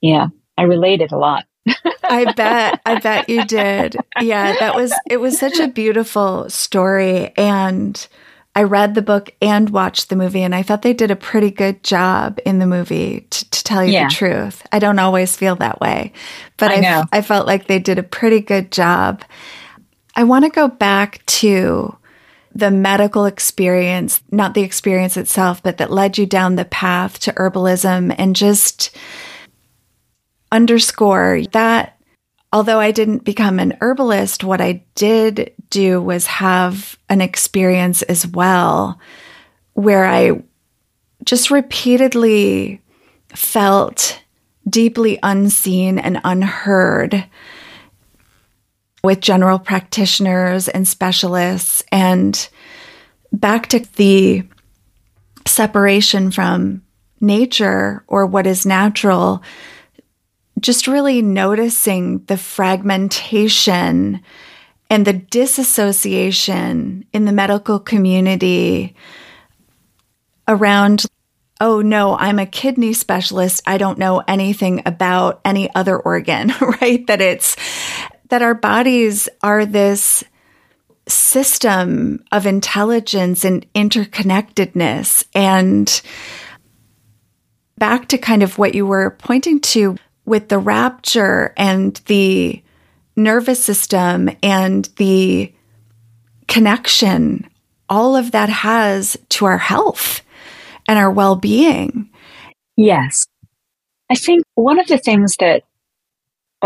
[0.00, 0.28] Yeah.
[0.58, 1.44] I related a lot.
[2.04, 2.80] I bet.
[2.86, 3.96] I bet you did.
[4.20, 8.06] Yeah, that was it was such a beautiful story and
[8.54, 11.50] I read the book and watched the movie and I thought they did a pretty
[11.50, 14.08] good job in the movie to, to tell you yeah.
[14.08, 14.66] the truth.
[14.72, 16.12] I don't always feel that way,
[16.56, 19.24] but I, I, I felt like they did a pretty good job.
[20.16, 21.96] I want to go back to
[22.54, 27.32] the medical experience, not the experience itself, but that led you down the path to
[27.34, 28.96] herbalism and just
[30.50, 31.98] underscore that
[32.54, 38.26] although I didn't become an herbalist, what I did do was have an experience as
[38.26, 38.98] well
[39.74, 40.42] where I
[41.24, 42.80] just repeatedly
[43.34, 44.22] felt
[44.66, 47.26] deeply unseen and unheard
[49.06, 52.48] with general practitioners and specialists and
[53.32, 54.42] back to the
[55.46, 56.82] separation from
[57.20, 59.42] nature or what is natural,
[60.60, 64.20] just really noticing the fragmentation
[64.90, 68.94] and the disassociation in the medical community
[70.48, 71.06] around
[71.60, 73.62] oh no, I'm a kidney specialist.
[73.66, 77.06] I don't know anything about any other organ, right?
[77.06, 77.56] That it's
[78.28, 80.24] that our bodies are this
[81.08, 85.24] system of intelligence and interconnectedness.
[85.34, 86.00] And
[87.78, 92.62] back to kind of what you were pointing to with the rapture and the
[93.14, 95.52] nervous system and the
[96.48, 97.48] connection
[97.88, 100.22] all of that has to our health
[100.88, 102.10] and our well being.
[102.76, 103.26] Yes.
[104.10, 105.62] I think one of the things that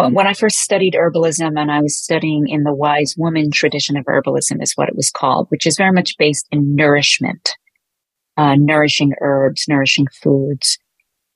[0.08, 4.04] when I first studied herbalism and I was studying in the wise woman tradition of
[4.04, 7.56] herbalism is what it was called, which is very much based in nourishment,
[8.36, 10.78] uh, nourishing herbs, nourishing foods.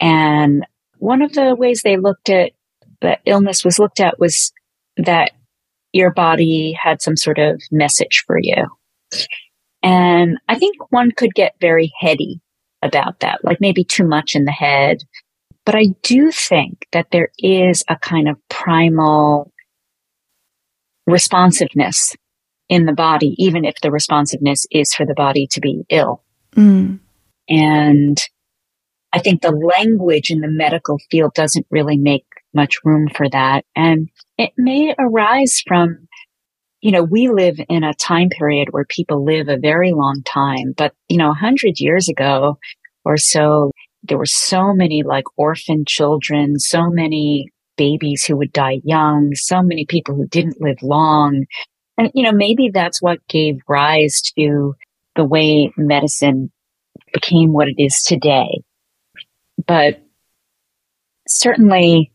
[0.01, 0.67] And
[0.99, 2.53] one of the ways they looked at
[3.01, 4.53] the illness was looked at was
[4.97, 5.33] that
[5.93, 8.65] your body had some sort of message for you.
[9.83, 12.41] And I think one could get very heady
[12.83, 15.03] about that, like maybe too much in the head.
[15.65, 19.53] But I do think that there is a kind of primal
[21.07, 22.15] responsiveness
[22.69, 26.23] in the body, even if the responsiveness is for the body to be ill.
[26.57, 27.01] Mm.
[27.49, 28.19] And
[29.13, 33.65] I think the language in the medical field doesn't really make much room for that.
[33.77, 34.09] And
[34.39, 36.09] it may arise from
[36.85, 40.75] you know, we live in a time period where people live a very long time,
[40.77, 42.59] but you know, a hundred years ago
[43.07, 43.71] or so,
[44.05, 49.63] there were so many like orphan children, so many babies who would die young, so
[49.63, 51.45] many people who didn't live long.
[51.97, 54.75] And, you know, maybe that's what gave rise to
[55.17, 56.51] the way medicine
[57.13, 58.63] became what it is today.
[59.67, 60.03] But
[61.27, 62.13] certainly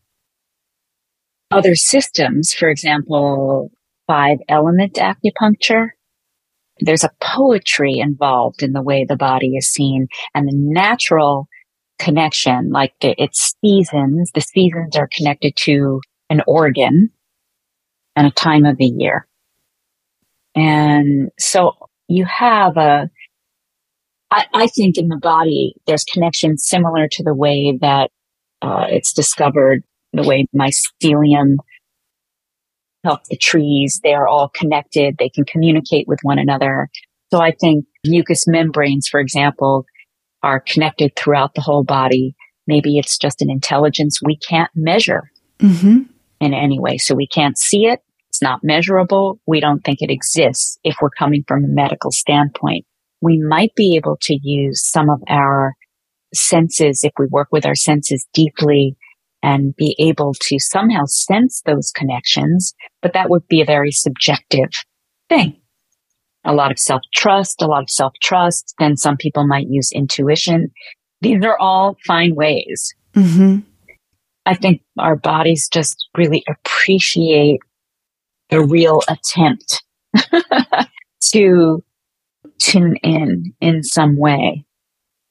[1.50, 3.70] other systems, for example,
[4.06, 5.88] five element acupuncture.
[6.78, 11.48] There's a poetry involved in the way the body is seen and the natural
[12.00, 14.30] connection, like its seasons.
[14.34, 17.10] The seasons are connected to an organ
[18.16, 19.28] and a time of the year.
[20.56, 21.76] And so
[22.08, 23.08] you have a,
[24.32, 28.10] I, I think in the body, there's connection similar to the way that
[28.62, 29.82] uh, it's discovered,
[30.12, 31.56] the way mycelium
[33.04, 34.00] help the trees.
[34.02, 35.16] They are all connected.
[35.18, 36.88] They can communicate with one another.
[37.32, 39.84] So I think mucous membranes, for example,
[40.42, 42.34] are connected throughout the whole body.
[42.66, 46.02] Maybe it's just an intelligence we can't measure mm-hmm.
[46.40, 46.98] in any way.
[46.98, 48.00] So we can't see it.
[48.28, 49.40] It's not measurable.
[49.46, 52.86] We don't think it exists if we're coming from a medical standpoint.
[53.20, 55.74] We might be able to use some of our
[56.32, 58.96] senses if we work with our senses deeply
[59.42, 62.74] and be able to somehow sense those connections.
[63.02, 64.70] But that would be a very subjective
[65.28, 65.56] thing.
[66.44, 68.74] A lot of self trust, a lot of self trust.
[68.78, 70.70] Then some people might use intuition.
[71.20, 72.94] These are all fine ways.
[73.14, 73.58] Mm-hmm.
[74.46, 77.60] I think our bodies just really appreciate
[78.50, 79.82] a real attempt
[81.32, 81.84] to
[82.58, 84.64] tune in in some way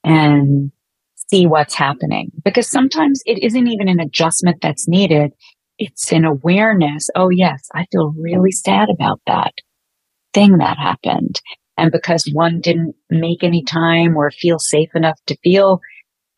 [0.03, 0.71] and
[1.15, 5.31] see what's happening because sometimes it isn't even an adjustment that's needed.
[5.77, 7.09] It's an awareness.
[7.15, 9.53] Oh, yes, I feel really sad about that
[10.33, 11.41] thing that happened.
[11.77, 15.79] And because one didn't make any time or feel safe enough to feel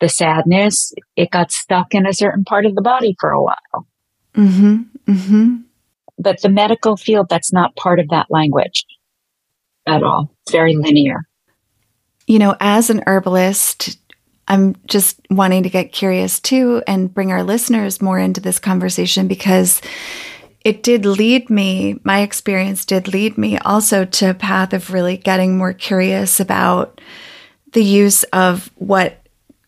[0.00, 3.86] the sadness, it got stuck in a certain part of the body for a while.
[4.34, 4.82] Mm-hmm.
[5.12, 5.56] Mm-hmm.
[6.18, 8.84] But the medical field, that's not part of that language
[9.86, 10.34] at all.
[10.42, 11.26] It's very linear.
[12.26, 13.98] You know, as an herbalist,
[14.48, 19.26] I'm just wanting to get curious too and bring our listeners more into this conversation
[19.26, 19.80] because
[20.64, 25.16] it did lead me, my experience did lead me also to a path of really
[25.16, 27.00] getting more curious about
[27.72, 29.18] the use of what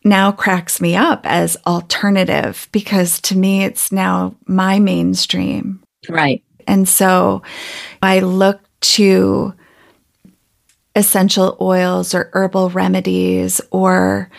[0.03, 5.83] now cracks me up as alternative because to me it's now my mainstream.
[6.07, 6.43] Right.
[6.67, 7.41] And so
[8.01, 9.53] I look to
[10.95, 14.29] essential oils or herbal remedies or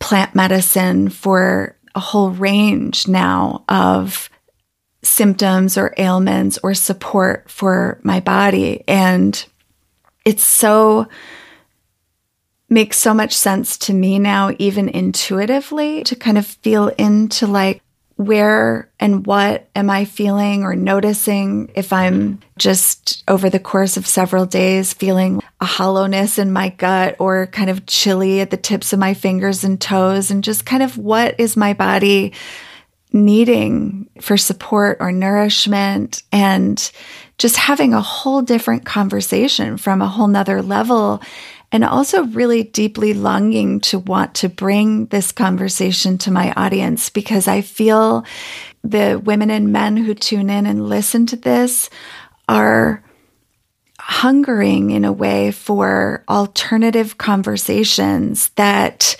[0.00, 4.28] plant medicine for a whole range now of
[5.02, 8.84] symptoms or ailments or support for my body.
[8.88, 9.44] And
[10.24, 11.06] it's so,
[12.68, 17.82] makes so much sense to me now, even intuitively, to kind of feel into like,
[18.18, 24.08] where and what am I feeling or noticing if I'm just over the course of
[24.08, 28.92] several days feeling a hollowness in my gut or kind of chilly at the tips
[28.92, 32.32] of my fingers and toes and just kind of what is my body
[33.12, 36.90] needing for support or nourishment and
[37.38, 41.22] just having a whole different conversation from a whole nother level
[41.70, 47.46] and also really deeply longing to want to bring this conversation to my audience because
[47.46, 48.24] I feel
[48.82, 51.90] the women and men who tune in and listen to this
[52.48, 53.02] are
[53.98, 59.16] hungering in a way for alternative conversations that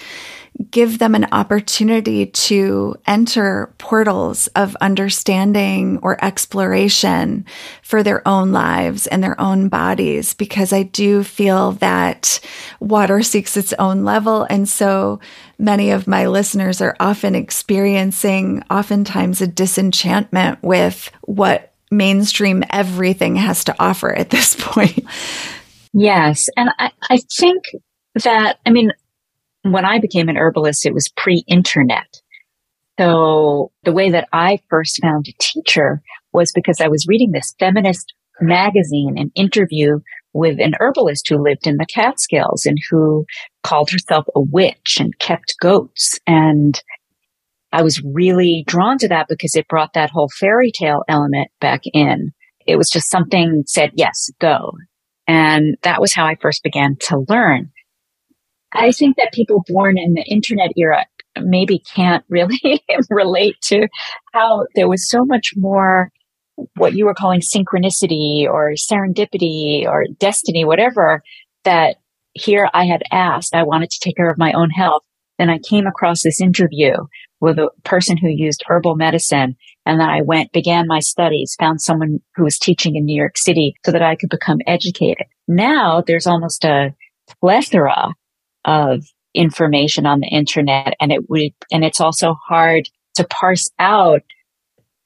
[0.70, 7.44] give them an opportunity to enter portals of understanding or exploration
[7.82, 10.34] for their own lives and their own bodies.
[10.34, 12.40] Because I do feel that
[12.80, 14.46] water seeks its own level.
[14.50, 15.20] And so
[15.58, 23.64] many of my listeners are often experiencing oftentimes a disenchantment with what mainstream everything has
[23.64, 25.04] to offer at this point.
[25.92, 26.48] Yes.
[26.56, 27.64] And I, I think
[28.22, 28.92] that, I mean,
[29.72, 32.20] when I became an herbalist, it was pre internet.
[32.98, 36.02] So the way that I first found a teacher
[36.32, 40.00] was because I was reading this feminist magazine, an interview
[40.32, 43.24] with an herbalist who lived in the Catskills and who
[43.62, 46.18] called herself a witch and kept goats.
[46.26, 46.80] And
[47.72, 51.82] I was really drawn to that because it brought that whole fairy tale element back
[51.92, 52.32] in.
[52.66, 54.72] It was just something said, yes, go.
[55.26, 57.70] And that was how I first began to learn.
[58.72, 61.06] I think that people born in the internet era
[61.40, 63.88] maybe can't really relate to
[64.32, 66.10] how there was so much more
[66.74, 71.22] what you were calling synchronicity or serendipity or destiny, whatever,
[71.64, 71.96] that
[72.32, 75.02] here I had asked, I wanted to take care of my own health.
[75.38, 76.94] Then I came across this interview
[77.40, 79.56] with a person who used herbal medicine.
[79.86, 83.38] And then I went, began my studies, found someone who was teaching in New York
[83.38, 85.26] City so that I could become educated.
[85.46, 86.94] Now there's almost a
[87.40, 88.14] plethora
[88.68, 89.02] of
[89.34, 94.20] information on the internet and it would, and it's also hard to parse out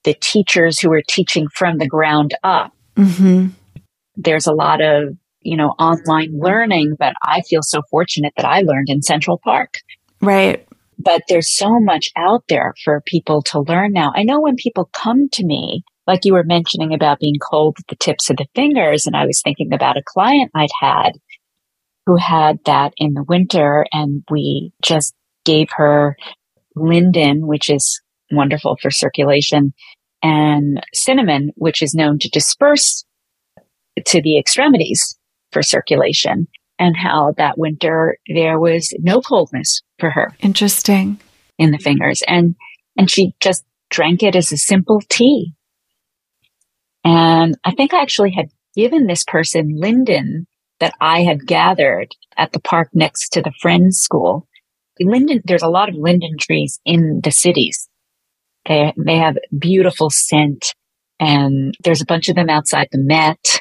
[0.04, 2.72] the teachers who are teaching from the ground up.
[2.96, 3.48] Mm-hmm.
[4.16, 8.62] There's a lot of, you know, online learning, but I feel so fortunate that I
[8.62, 9.78] learned in Central Park.
[10.20, 10.66] Right.
[10.98, 14.12] But there's so much out there for people to learn now.
[14.14, 17.86] I know when people come to me, like you were mentioning about being cold at
[17.86, 21.12] the tips of the fingers, and I was thinking about a client I'd had
[22.06, 26.16] who had that in the winter and we just gave her
[26.74, 28.00] linden, which is
[28.30, 29.72] wonderful for circulation
[30.22, 33.04] and cinnamon, which is known to disperse
[34.06, 35.18] to the extremities
[35.50, 36.48] for circulation
[36.78, 40.34] and how that winter there was no coldness for her.
[40.40, 41.20] Interesting.
[41.58, 42.22] In the fingers.
[42.26, 42.56] And,
[42.96, 45.52] and she just drank it as a simple tea.
[47.04, 50.46] And I think I actually had given this person linden
[50.82, 54.48] that I had gathered at the park next to the Friends School.
[54.98, 57.88] Linden, there's a lot of linden trees in the cities.
[58.66, 60.74] They, they have beautiful scent
[61.20, 63.60] and there's a bunch of them outside the Met.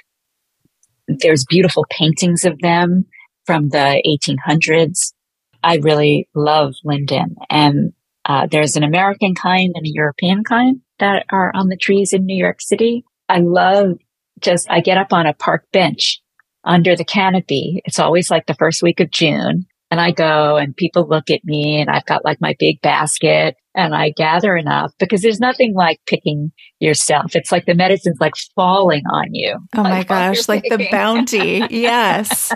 [1.08, 3.06] There's beautiful paintings of them
[3.46, 5.14] from the 1800s.
[5.62, 7.94] I really love linden and
[8.26, 12.26] uh, there's an American kind and a European kind that are on the trees in
[12.26, 13.06] New York City.
[13.30, 14.00] I love
[14.40, 16.20] just, I get up on a park bench
[16.64, 17.82] under the canopy.
[17.86, 19.66] It's always like the first week of June.
[19.90, 23.58] And I go and people look at me and I've got like my big basket
[23.76, 27.36] and I gather enough because there's nothing like picking yourself.
[27.36, 29.58] It's like the medicine's like falling on you.
[29.76, 31.66] Oh my gosh, like the bounty.
[31.70, 32.54] yes.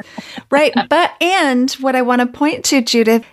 [0.50, 0.74] Right.
[0.90, 3.26] But, and what I want to point to, Judith,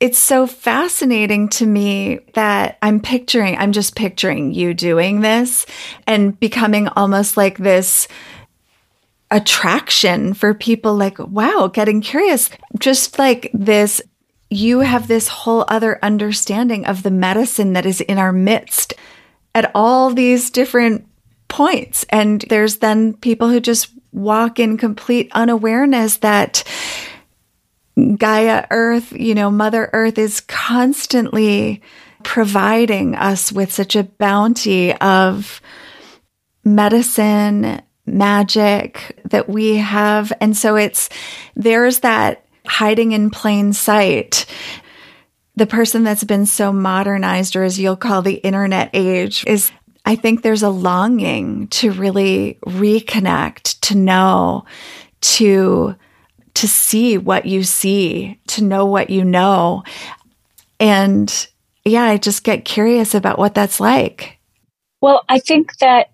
[0.00, 5.66] it's so fascinating to me that I'm picturing, I'm just picturing you doing this
[6.06, 8.08] and becoming almost like this
[9.30, 12.50] attraction for people like, wow, getting curious.
[12.78, 14.02] Just like this,
[14.48, 18.94] you have this whole other understanding of the medicine that is in our midst
[19.54, 21.06] at all these different
[21.48, 22.04] points.
[22.10, 26.64] And there's then people who just walk in complete unawareness that
[28.16, 31.82] Gaia Earth, you know, Mother Earth is constantly
[32.22, 35.60] providing us with such a bounty of
[36.64, 40.32] medicine magic that we have.
[40.40, 41.08] And so it's,
[41.54, 44.46] there's that hiding in plain sight.
[45.56, 49.72] The person that's been so modernized, or as you'll call the internet age, is
[50.04, 54.64] I think there's a longing to really reconnect, to know,
[55.20, 55.94] to
[56.54, 59.84] to see what you see, to know what you know.
[60.80, 61.48] And
[61.84, 64.38] yeah, I just get curious about what that's like.
[65.00, 66.10] Well, I think that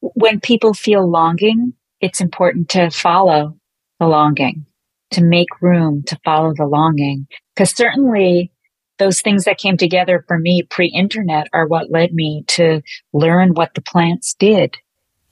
[0.00, 3.56] when people feel longing, it's important to follow
[3.98, 4.66] the longing,
[5.12, 7.26] to make room to follow the longing.
[7.56, 8.52] Cause certainly
[8.98, 12.82] those things that came together for me pre-internet are what led me to
[13.12, 14.76] learn what the plants did.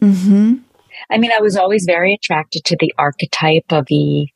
[0.00, 0.54] Mm-hmm.
[1.10, 4.28] I mean, I was always very attracted to the archetype of the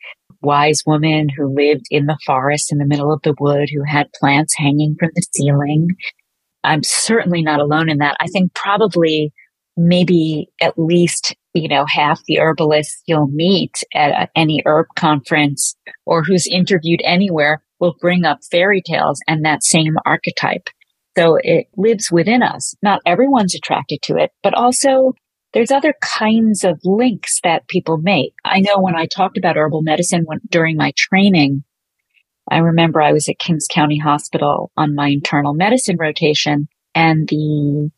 [0.42, 4.12] wise woman who lived in the forest in the middle of the wood, who had
[4.12, 5.88] plants hanging from the ceiling.
[6.64, 8.16] I'm certainly not alone in that.
[8.20, 9.32] I think probably
[9.76, 15.74] maybe at least, you know, half the herbalists you'll meet at any herb conference
[16.06, 20.68] or who's interviewed anywhere will bring up fairy tales and that same archetype.
[21.16, 22.74] So it lives within us.
[22.82, 25.14] Not everyone's attracted to it, but also
[25.52, 28.34] there's other kinds of links that people make.
[28.44, 31.64] I know when I talked about herbal medicine when, during my training,
[32.50, 37.90] I remember I was at Kings County Hospital on my internal medicine rotation and the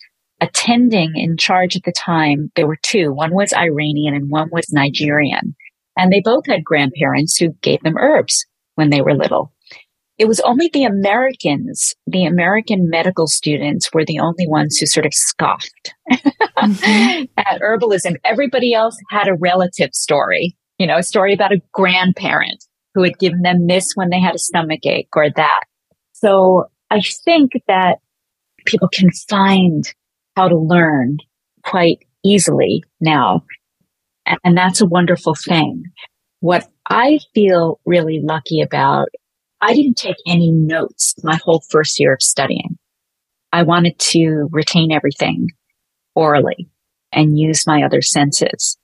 [0.42, 3.12] attending in charge at the time, there were two.
[3.12, 5.54] One was Iranian and one was Nigerian.
[5.96, 9.52] And they both had grandparents who gave them herbs when they were little.
[10.18, 15.06] It was only the Americans, the American medical students were the only ones who sort
[15.06, 17.24] of scoffed mm-hmm.
[17.38, 18.16] at herbalism.
[18.24, 22.64] Everybody else had a relative story, you know, a story about a grandparent
[22.94, 25.60] who had given them this when they had a stomach ache or that.
[26.12, 27.98] So I think that
[28.66, 29.84] people can find
[30.36, 31.18] how to learn
[31.64, 33.44] quite easily now.
[34.44, 35.84] And that's a wonderful thing.
[36.40, 39.08] What I feel really lucky about,
[39.60, 42.78] I didn't take any notes my whole first year of studying.
[43.52, 45.48] I wanted to retain everything
[46.14, 46.68] orally
[47.12, 48.78] and use my other senses.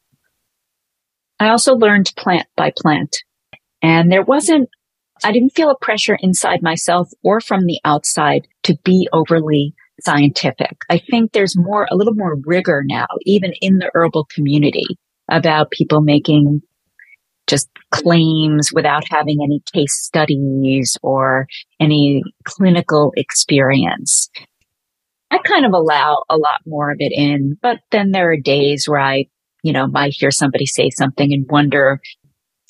[1.40, 3.16] I also learned plant by plant
[3.82, 4.68] and there wasn't,
[5.24, 10.76] I didn't feel a pressure inside myself or from the outside to be overly scientific.
[10.90, 14.86] I think there's more, a little more rigor now, even in the herbal community
[15.30, 16.62] about people making
[17.46, 21.46] just claims without having any case studies or
[21.80, 24.28] any clinical experience.
[25.30, 28.86] I kind of allow a lot more of it in, but then there are days
[28.86, 29.26] where I,
[29.62, 32.00] you know, might hear somebody say something and wonder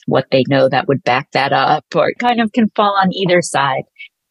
[0.06, 3.12] what they know that would back that up or it kind of can fall on
[3.12, 3.82] either side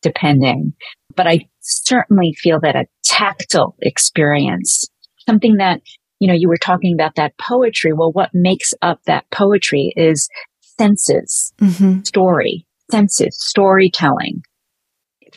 [0.08, 0.74] depending.
[1.16, 4.88] But I certainly feel that a tactile experience,
[5.28, 5.82] something that,
[6.20, 7.94] you know, you were talking about that poetry.
[7.94, 10.30] Well, what makes up that poetry is
[10.62, 12.02] senses, mm-hmm.
[12.04, 14.44] story, senses, storytelling,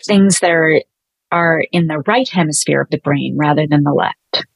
[0.06, 0.82] things that are,
[1.32, 4.46] are in the right hemisphere of the brain rather than the left.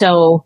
[0.00, 0.44] So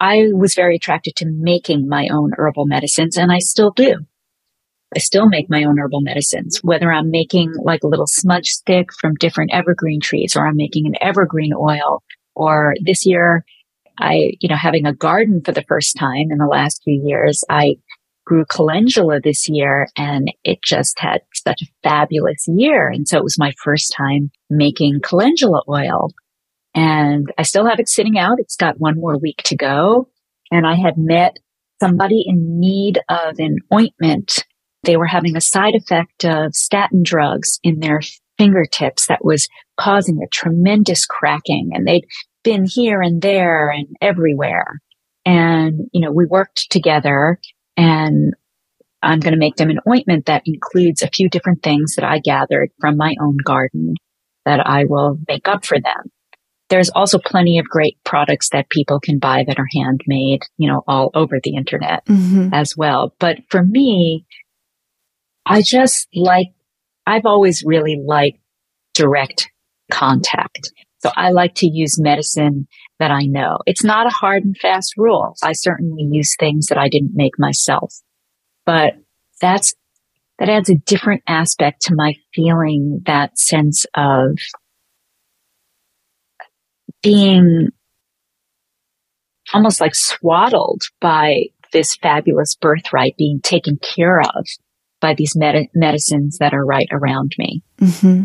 [0.00, 3.98] I was very attracted to making my own herbal medicines and I still do.
[4.94, 8.88] I still make my own herbal medicines, whether I'm making like a little smudge stick
[9.00, 12.02] from different evergreen trees or I'm making an evergreen oil
[12.34, 13.44] or this year
[13.98, 17.44] I, you know, having a garden for the first time in the last few years,
[17.48, 17.76] I
[18.24, 22.88] grew calendula this year and it just had such a fabulous year.
[22.88, 26.10] And so it was my first time making calendula oil
[26.74, 28.38] and I still have it sitting out.
[28.38, 30.08] It's got one more week to go.
[30.50, 31.36] And I had met
[31.80, 34.44] somebody in need of an ointment
[34.82, 38.00] they were having a side effect of statin drugs in their
[38.38, 42.06] fingertips that was causing a tremendous cracking and they'd
[42.42, 44.80] been here and there and everywhere.
[45.24, 47.38] And, you know, we worked together
[47.76, 48.34] and
[49.02, 52.18] I'm going to make them an ointment that includes a few different things that I
[52.18, 53.94] gathered from my own garden
[54.44, 56.10] that I will make up for them.
[56.68, 60.82] There's also plenty of great products that people can buy that are handmade, you know,
[60.88, 62.54] all over the internet mm-hmm.
[62.54, 63.14] as well.
[63.18, 64.24] But for me,
[65.46, 66.48] I just like,
[67.06, 68.38] I've always really liked
[68.94, 69.50] direct
[69.90, 70.72] contact.
[70.98, 72.68] So I like to use medicine
[73.00, 73.58] that I know.
[73.66, 75.34] It's not a hard and fast rule.
[75.42, 77.94] I certainly use things that I didn't make myself,
[78.64, 78.94] but
[79.40, 79.74] that's,
[80.38, 84.38] that adds a different aspect to my feeling that sense of
[87.02, 87.68] being
[89.52, 94.46] almost like swaddled by this fabulous birthright being taken care of
[95.02, 97.62] by these med- medicines that are right around me.
[97.78, 98.24] Mm-hmm.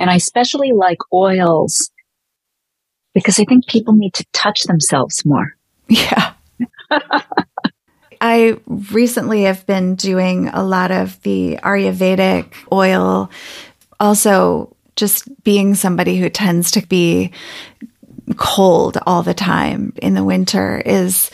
[0.00, 1.92] And I especially like oils
[3.14, 5.54] because I think people need to touch themselves more.
[5.88, 6.32] Yeah.
[8.20, 13.30] I recently have been doing a lot of the Ayurvedic oil.
[14.00, 17.30] Also, just being somebody who tends to be
[18.36, 21.30] cold all the time in the winter is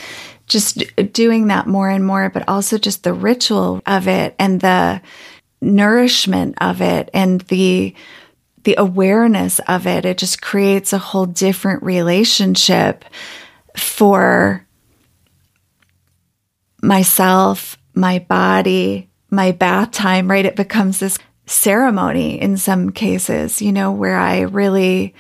[0.47, 0.83] just
[1.13, 5.01] doing that more and more, but also just the ritual of it and the
[5.61, 7.95] nourishment of it and the
[8.65, 10.05] the awareness of it.
[10.05, 13.05] It just creates a whole different relationship
[13.77, 14.65] for
[16.81, 20.45] myself, my body, my bath time, right?
[20.45, 25.15] It becomes this ceremony in some cases, you know, where I really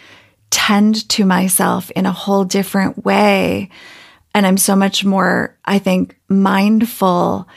[0.50, 3.70] tend to myself in a whole different way.
[4.34, 7.48] And I'm so much more, I think, mindful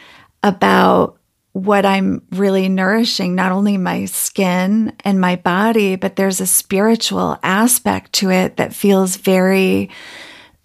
[0.44, 1.20] about
[1.54, 7.40] what I'm really nourishing, not only my skin and my body, but there's a spiritual
[7.44, 9.90] aspect to it that feels very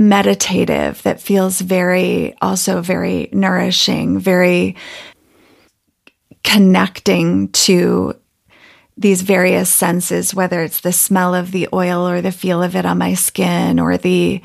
[0.01, 4.75] meditative, that feels very, also very nourishing, very
[6.43, 8.15] connecting to
[8.97, 12.85] these various senses, whether it's the smell of the oil or the feel of it
[12.85, 14.43] on my skin or the,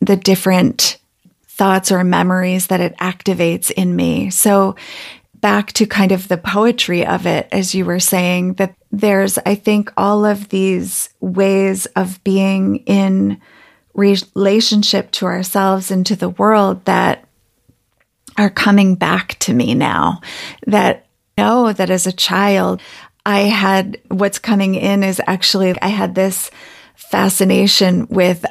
[0.00, 0.98] the different
[1.46, 4.30] thoughts or memories that it activates in me.
[4.30, 4.76] So
[5.34, 9.54] back to kind of the poetry of it, as you were saying, that there's, I
[9.54, 13.40] think, all of these ways of being in
[13.94, 17.24] relationship to ourselves and to the world that
[18.38, 20.20] are coming back to me now.
[20.66, 22.80] That know that as a child,
[23.24, 26.50] I had what's coming in is actually, I had this
[26.94, 28.44] fascination with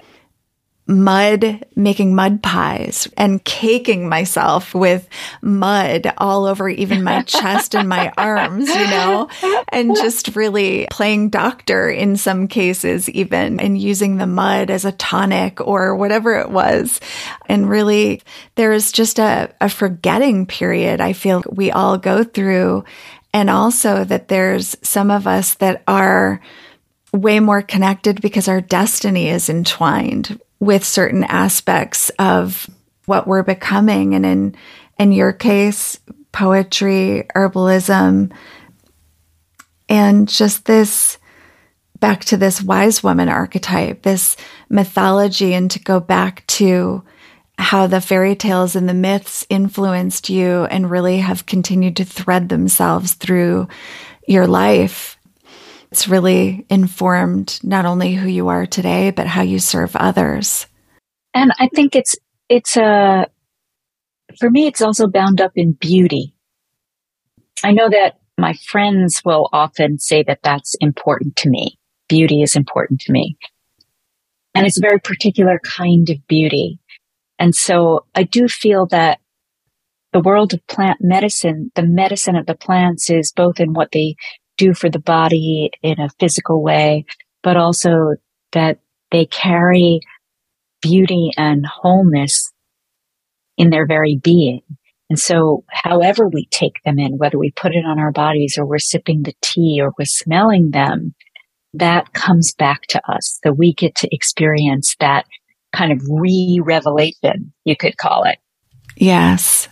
[0.89, 5.07] mud, making mud pies and caking myself with
[5.41, 9.29] mud all over even my chest and my arms, you know,
[9.69, 14.91] and just really playing doctor in some cases, even and using the mud as a
[14.93, 16.99] tonic or whatever it was.
[17.45, 18.23] And really,
[18.55, 22.83] there's just a, a forgetting period I feel we all go through.
[23.31, 26.41] And also that there's some of us that are
[27.13, 32.69] way more connected because our destiny is entwined with certain aspects of
[33.05, 34.15] what we're becoming.
[34.15, 34.55] And in,
[34.99, 35.99] in your case,
[36.31, 38.31] poetry, herbalism,
[39.87, 41.17] and just this
[41.99, 44.37] back to this wise woman archetype, this
[44.69, 47.03] mythology, and to go back to
[47.57, 52.47] how the fairy tales and the myths influenced you and really have continued to thread
[52.47, 53.67] themselves through
[54.25, 55.18] your life.
[55.91, 60.67] It's really informed not only who you are today, but how you serve others.
[61.33, 62.15] And I think it's,
[62.47, 63.27] it's a,
[64.39, 66.35] for me, it's also bound up in beauty.
[67.63, 71.77] I know that my friends will often say that that's important to me.
[72.07, 73.37] Beauty is important to me.
[74.55, 76.79] And it's a very particular kind of beauty.
[77.37, 79.19] And so I do feel that
[80.11, 84.15] the world of plant medicine, the medicine of the plants is both in what they
[84.59, 87.05] do for the body in a physical way,
[87.41, 88.15] but also
[88.51, 88.79] that
[89.09, 90.01] they carry
[90.81, 92.51] beauty and wholeness
[93.57, 94.61] in their very being.
[95.09, 98.65] And so however we take them in, whether we put it on our bodies or
[98.65, 101.15] we're sipping the tea or we're smelling them,
[101.73, 103.39] that comes back to us.
[103.43, 105.25] So we get to experience that
[105.73, 108.37] kind of re-revelation, you could call it.
[108.97, 109.67] Yes.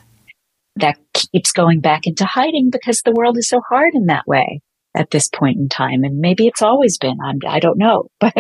[0.75, 4.61] That keeps going back into hiding because the world is so hard in that way
[4.97, 6.03] at this point in time.
[6.03, 8.33] And maybe it's always been, I'm, I don't know, but,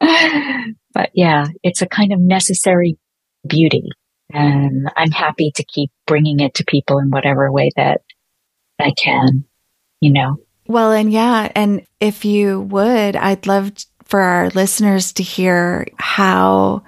[0.00, 2.98] but yeah, it's a kind of necessary
[3.46, 3.90] beauty.
[4.32, 8.00] And I'm happy to keep bringing it to people in whatever way that
[8.80, 9.44] I can,
[10.00, 10.38] you know.
[10.66, 13.72] Well, and yeah, and if you would, I'd love
[14.04, 16.84] for our listeners to hear how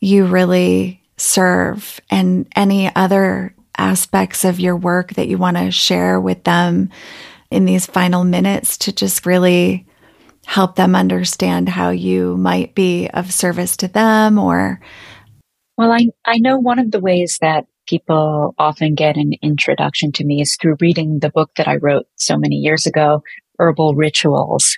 [0.00, 6.18] you really serve and any other aspects of your work that you want to share
[6.18, 6.90] with them
[7.54, 9.86] in these final minutes to just really
[10.44, 14.80] help them understand how you might be of service to them or
[15.78, 20.24] well i i know one of the ways that people often get an introduction to
[20.24, 23.22] me is through reading the book that i wrote so many years ago
[23.58, 24.76] herbal rituals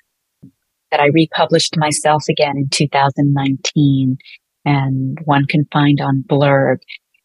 [0.91, 4.19] that i republished myself again in 2019
[4.65, 6.79] and one can find on blurb.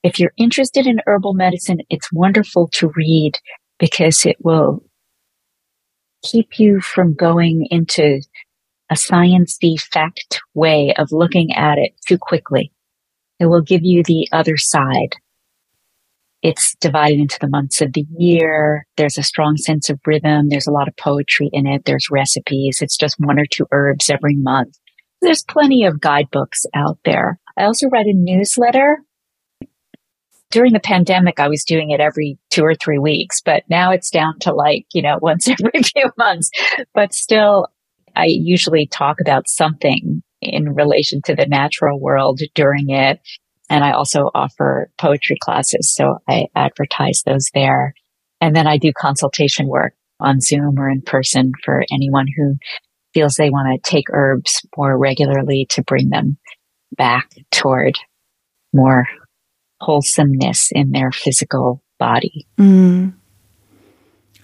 [0.04, 3.34] If you're interested in herbal medicine it's wonderful to read
[3.78, 4.84] because it will
[6.24, 8.22] keep you from going into
[8.90, 12.72] a sciencey fact way of looking at it too quickly.
[13.40, 15.16] It will give you the other side.
[16.44, 18.86] It's divided into the months of the year.
[18.98, 20.50] There's a strong sense of rhythm.
[20.50, 21.86] There's a lot of poetry in it.
[21.86, 22.80] There's recipes.
[22.82, 24.78] It's just one or two herbs every month.
[25.22, 27.40] There's plenty of guidebooks out there.
[27.58, 29.04] I also write a newsletter
[30.52, 34.12] during the pandemic, I was doing it every two or three weeks, but now it's
[34.12, 36.52] down to like, you know, once every few months.
[36.94, 37.68] But still,
[38.16, 43.20] I usually talk about something in relation to the natural world during it.
[43.70, 45.94] And I also offer poetry classes.
[45.94, 47.94] So I advertise those there.
[48.42, 52.56] And then I do consultation work on Zoom or in person for anyone who
[53.14, 56.38] feels they want to take herbs more regularly to bring them
[56.98, 57.98] back toward
[58.74, 59.06] more
[59.82, 62.48] wholesomeness in their physical body.
[62.58, 63.14] Mm.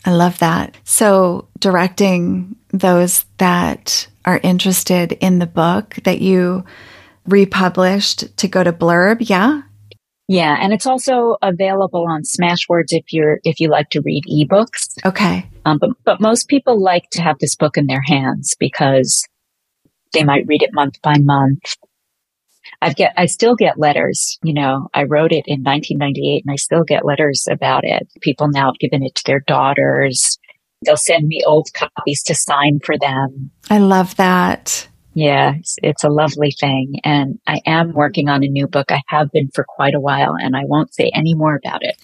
[0.05, 0.77] I love that.
[0.83, 6.63] So, directing those that are interested in the book that you
[7.25, 9.17] republished to go to Blurb.
[9.19, 9.61] Yeah.
[10.29, 14.97] Yeah, and it's also available on Smashwords if you're if you like to read ebooks.
[15.05, 15.49] Okay.
[15.65, 19.25] Um, but but most people like to have this book in their hands because
[20.13, 21.75] they might read it month by month.
[22.81, 24.37] I get I still get letters.
[24.43, 28.07] You know, I wrote it in 1998, and I still get letters about it.
[28.21, 30.37] People now have given it to their daughters.
[30.85, 33.51] They'll send me old copies to sign for them.
[33.69, 34.87] I love that.
[35.17, 36.99] Yeah, it's, it's, a lovely thing.
[37.03, 38.91] And I am working on a new book.
[38.91, 41.97] I have been for quite a while and I won't say any more about it.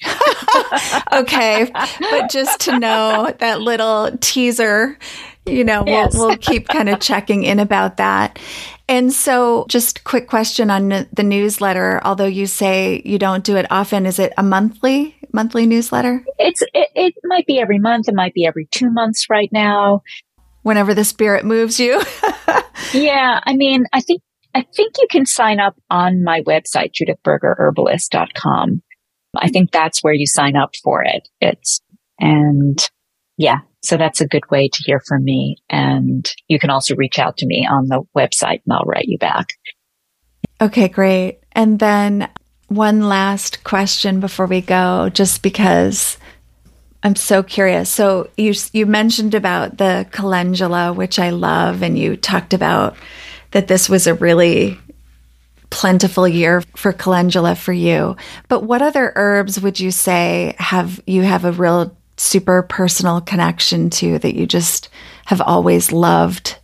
[1.14, 1.70] okay.
[2.10, 4.98] But just to know that little teaser,
[5.46, 6.16] you know, yes.
[6.16, 8.40] we'll, we'll keep kind of checking in about that.
[8.88, 12.02] And so just quick question on the newsletter.
[12.04, 16.24] Although you say you don't do it often, is it a monthly, monthly newsletter?
[16.38, 18.10] It's, it, it might be every month.
[18.10, 20.02] It might be every two months right now
[20.64, 22.02] whenever the spirit moves you.
[22.94, 23.40] yeah.
[23.46, 24.22] I mean, I think,
[24.54, 28.82] I think you can sign up on my website, judithbergerherbalist.com.
[29.36, 31.28] I think that's where you sign up for it.
[31.42, 31.82] It's,
[32.20, 32.78] and
[33.38, 35.58] yeah, so that's a good way to hear from me.
[35.70, 39.18] And you can also reach out to me on the website and I'll write you
[39.18, 39.50] back.
[40.62, 41.40] Okay, great.
[41.52, 42.30] And then
[42.70, 46.18] one last question before we go, just because
[47.04, 47.90] I'm so curious.
[47.90, 52.96] So you you mentioned about the calendula, which I love, and you talked about
[53.52, 54.80] that this was a really
[55.70, 58.16] plentiful year for calendula for you.
[58.48, 63.90] But what other herbs would you say have you have a real super personal connection
[63.92, 64.90] to that you just
[65.26, 66.58] have always loved?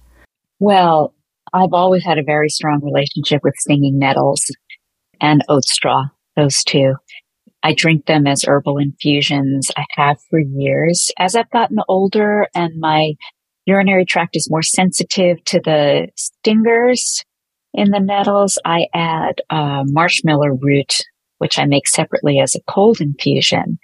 [0.60, 1.14] Well,
[1.54, 4.44] I've always had a very strong relationship with stinging nettles
[5.22, 6.06] and oat straw,
[6.36, 6.96] those two.
[7.64, 9.70] I drink them as herbal infusions.
[9.76, 11.12] I have for years.
[11.18, 13.14] As I've gotten older and my
[13.66, 17.24] urinary tract is more sensitive to the stingers
[17.74, 20.96] in the nettles, I add uh, marshmallow root,
[21.38, 23.78] which I make separately as a cold infusion.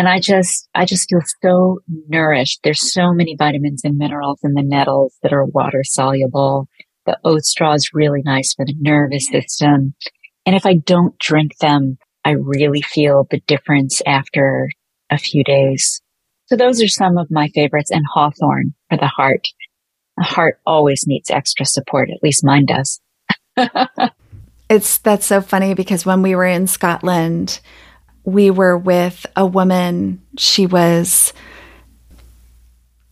[0.00, 2.60] And I just, I just feel so nourished.
[2.64, 6.68] There's so many vitamins and minerals in the nettles that are water soluble.
[7.04, 9.94] The oat straw is really nice for the nervous system.
[10.46, 14.70] And if I don't drink them, I really feel the difference after
[15.10, 16.00] a few days.
[16.46, 19.48] So those are some of my favorites and hawthorn for the heart.
[20.16, 22.08] The heart always needs extra support.
[22.08, 23.02] At least mine does.
[24.70, 27.60] it's that's so funny because when we were in Scotland,
[28.24, 30.22] we were with a woman.
[30.38, 31.32] She was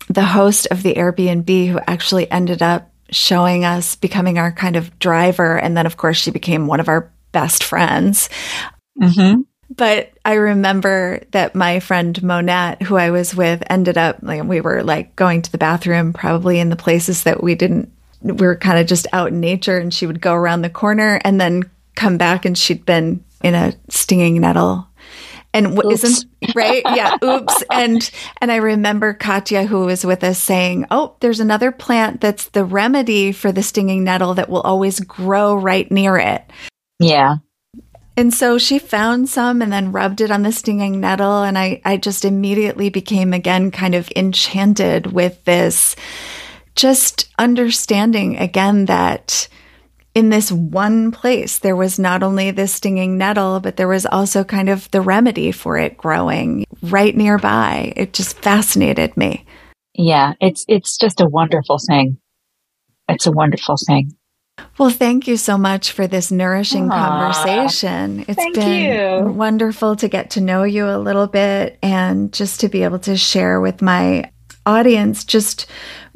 [0.09, 4.99] the host of the Airbnb who actually ended up showing us becoming our kind of
[4.99, 5.59] driver.
[5.59, 8.29] And then, of course, she became one of our best friends.
[9.01, 9.43] Mm-hmm.
[9.75, 14.61] But I remember that my friend Monette, who I was with, ended up like we
[14.61, 17.93] were like going to the bathroom, probably in the places that we didn't.
[18.23, 21.21] We were kind of just out in nature, and she would go around the corner
[21.23, 24.88] and then come back, and she'd been in a stinging nettle.
[25.55, 26.25] And what not
[26.55, 26.83] right?
[26.85, 27.65] Yeah, oops.
[27.71, 32.47] And and I remember Katya, who was with us, saying, "Oh, there's another plant that's
[32.47, 36.45] the remedy for the stinging nettle that will always grow right near it."
[36.99, 37.37] Yeah.
[38.17, 41.45] And so she found some and then rubbed it on the stinging nettle.
[41.45, 45.95] And I, I just immediately became again kind of enchanted with this
[46.75, 49.49] just understanding again that
[50.15, 54.45] in this one place, there was not only this stinging nettle, but there was also
[54.45, 57.93] kind of the remedy for it growing right nearby.
[57.97, 59.45] It just fascinated me.
[59.95, 62.19] Yeah, it's it's just a wonderful thing.
[63.09, 64.13] It's a wonderful thing.
[64.77, 68.25] Well, thank you so much for this nourishing Aww, conversation.
[68.29, 69.33] It's been you.
[69.33, 73.17] wonderful to get to know you a little bit and just to be able to
[73.17, 74.31] share with my
[74.67, 75.67] audience just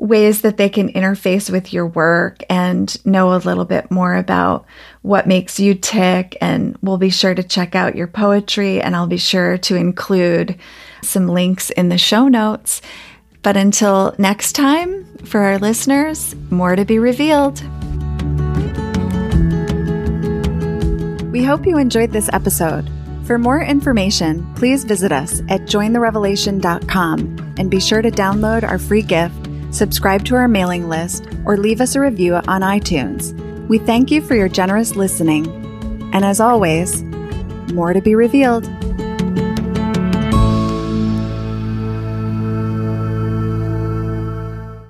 [0.02, 4.66] ways that they can interface with your work and know a little bit more about
[5.02, 6.36] what makes you tick.
[6.40, 10.58] And we'll be sure to check out your poetry and I'll be sure to include
[11.02, 12.82] some links in the show notes.
[13.42, 17.62] But until next time, for our listeners, more to be revealed.
[21.30, 22.90] We hope you enjoyed this episode.
[23.24, 29.02] For more information, please visit us at jointherevelation.com and be sure to download our free
[29.02, 33.32] gift, subscribe to our mailing list, or leave us a review on iTunes.
[33.68, 35.46] We thank you for your generous listening.
[36.12, 37.02] And as always,
[37.72, 38.64] more to be revealed.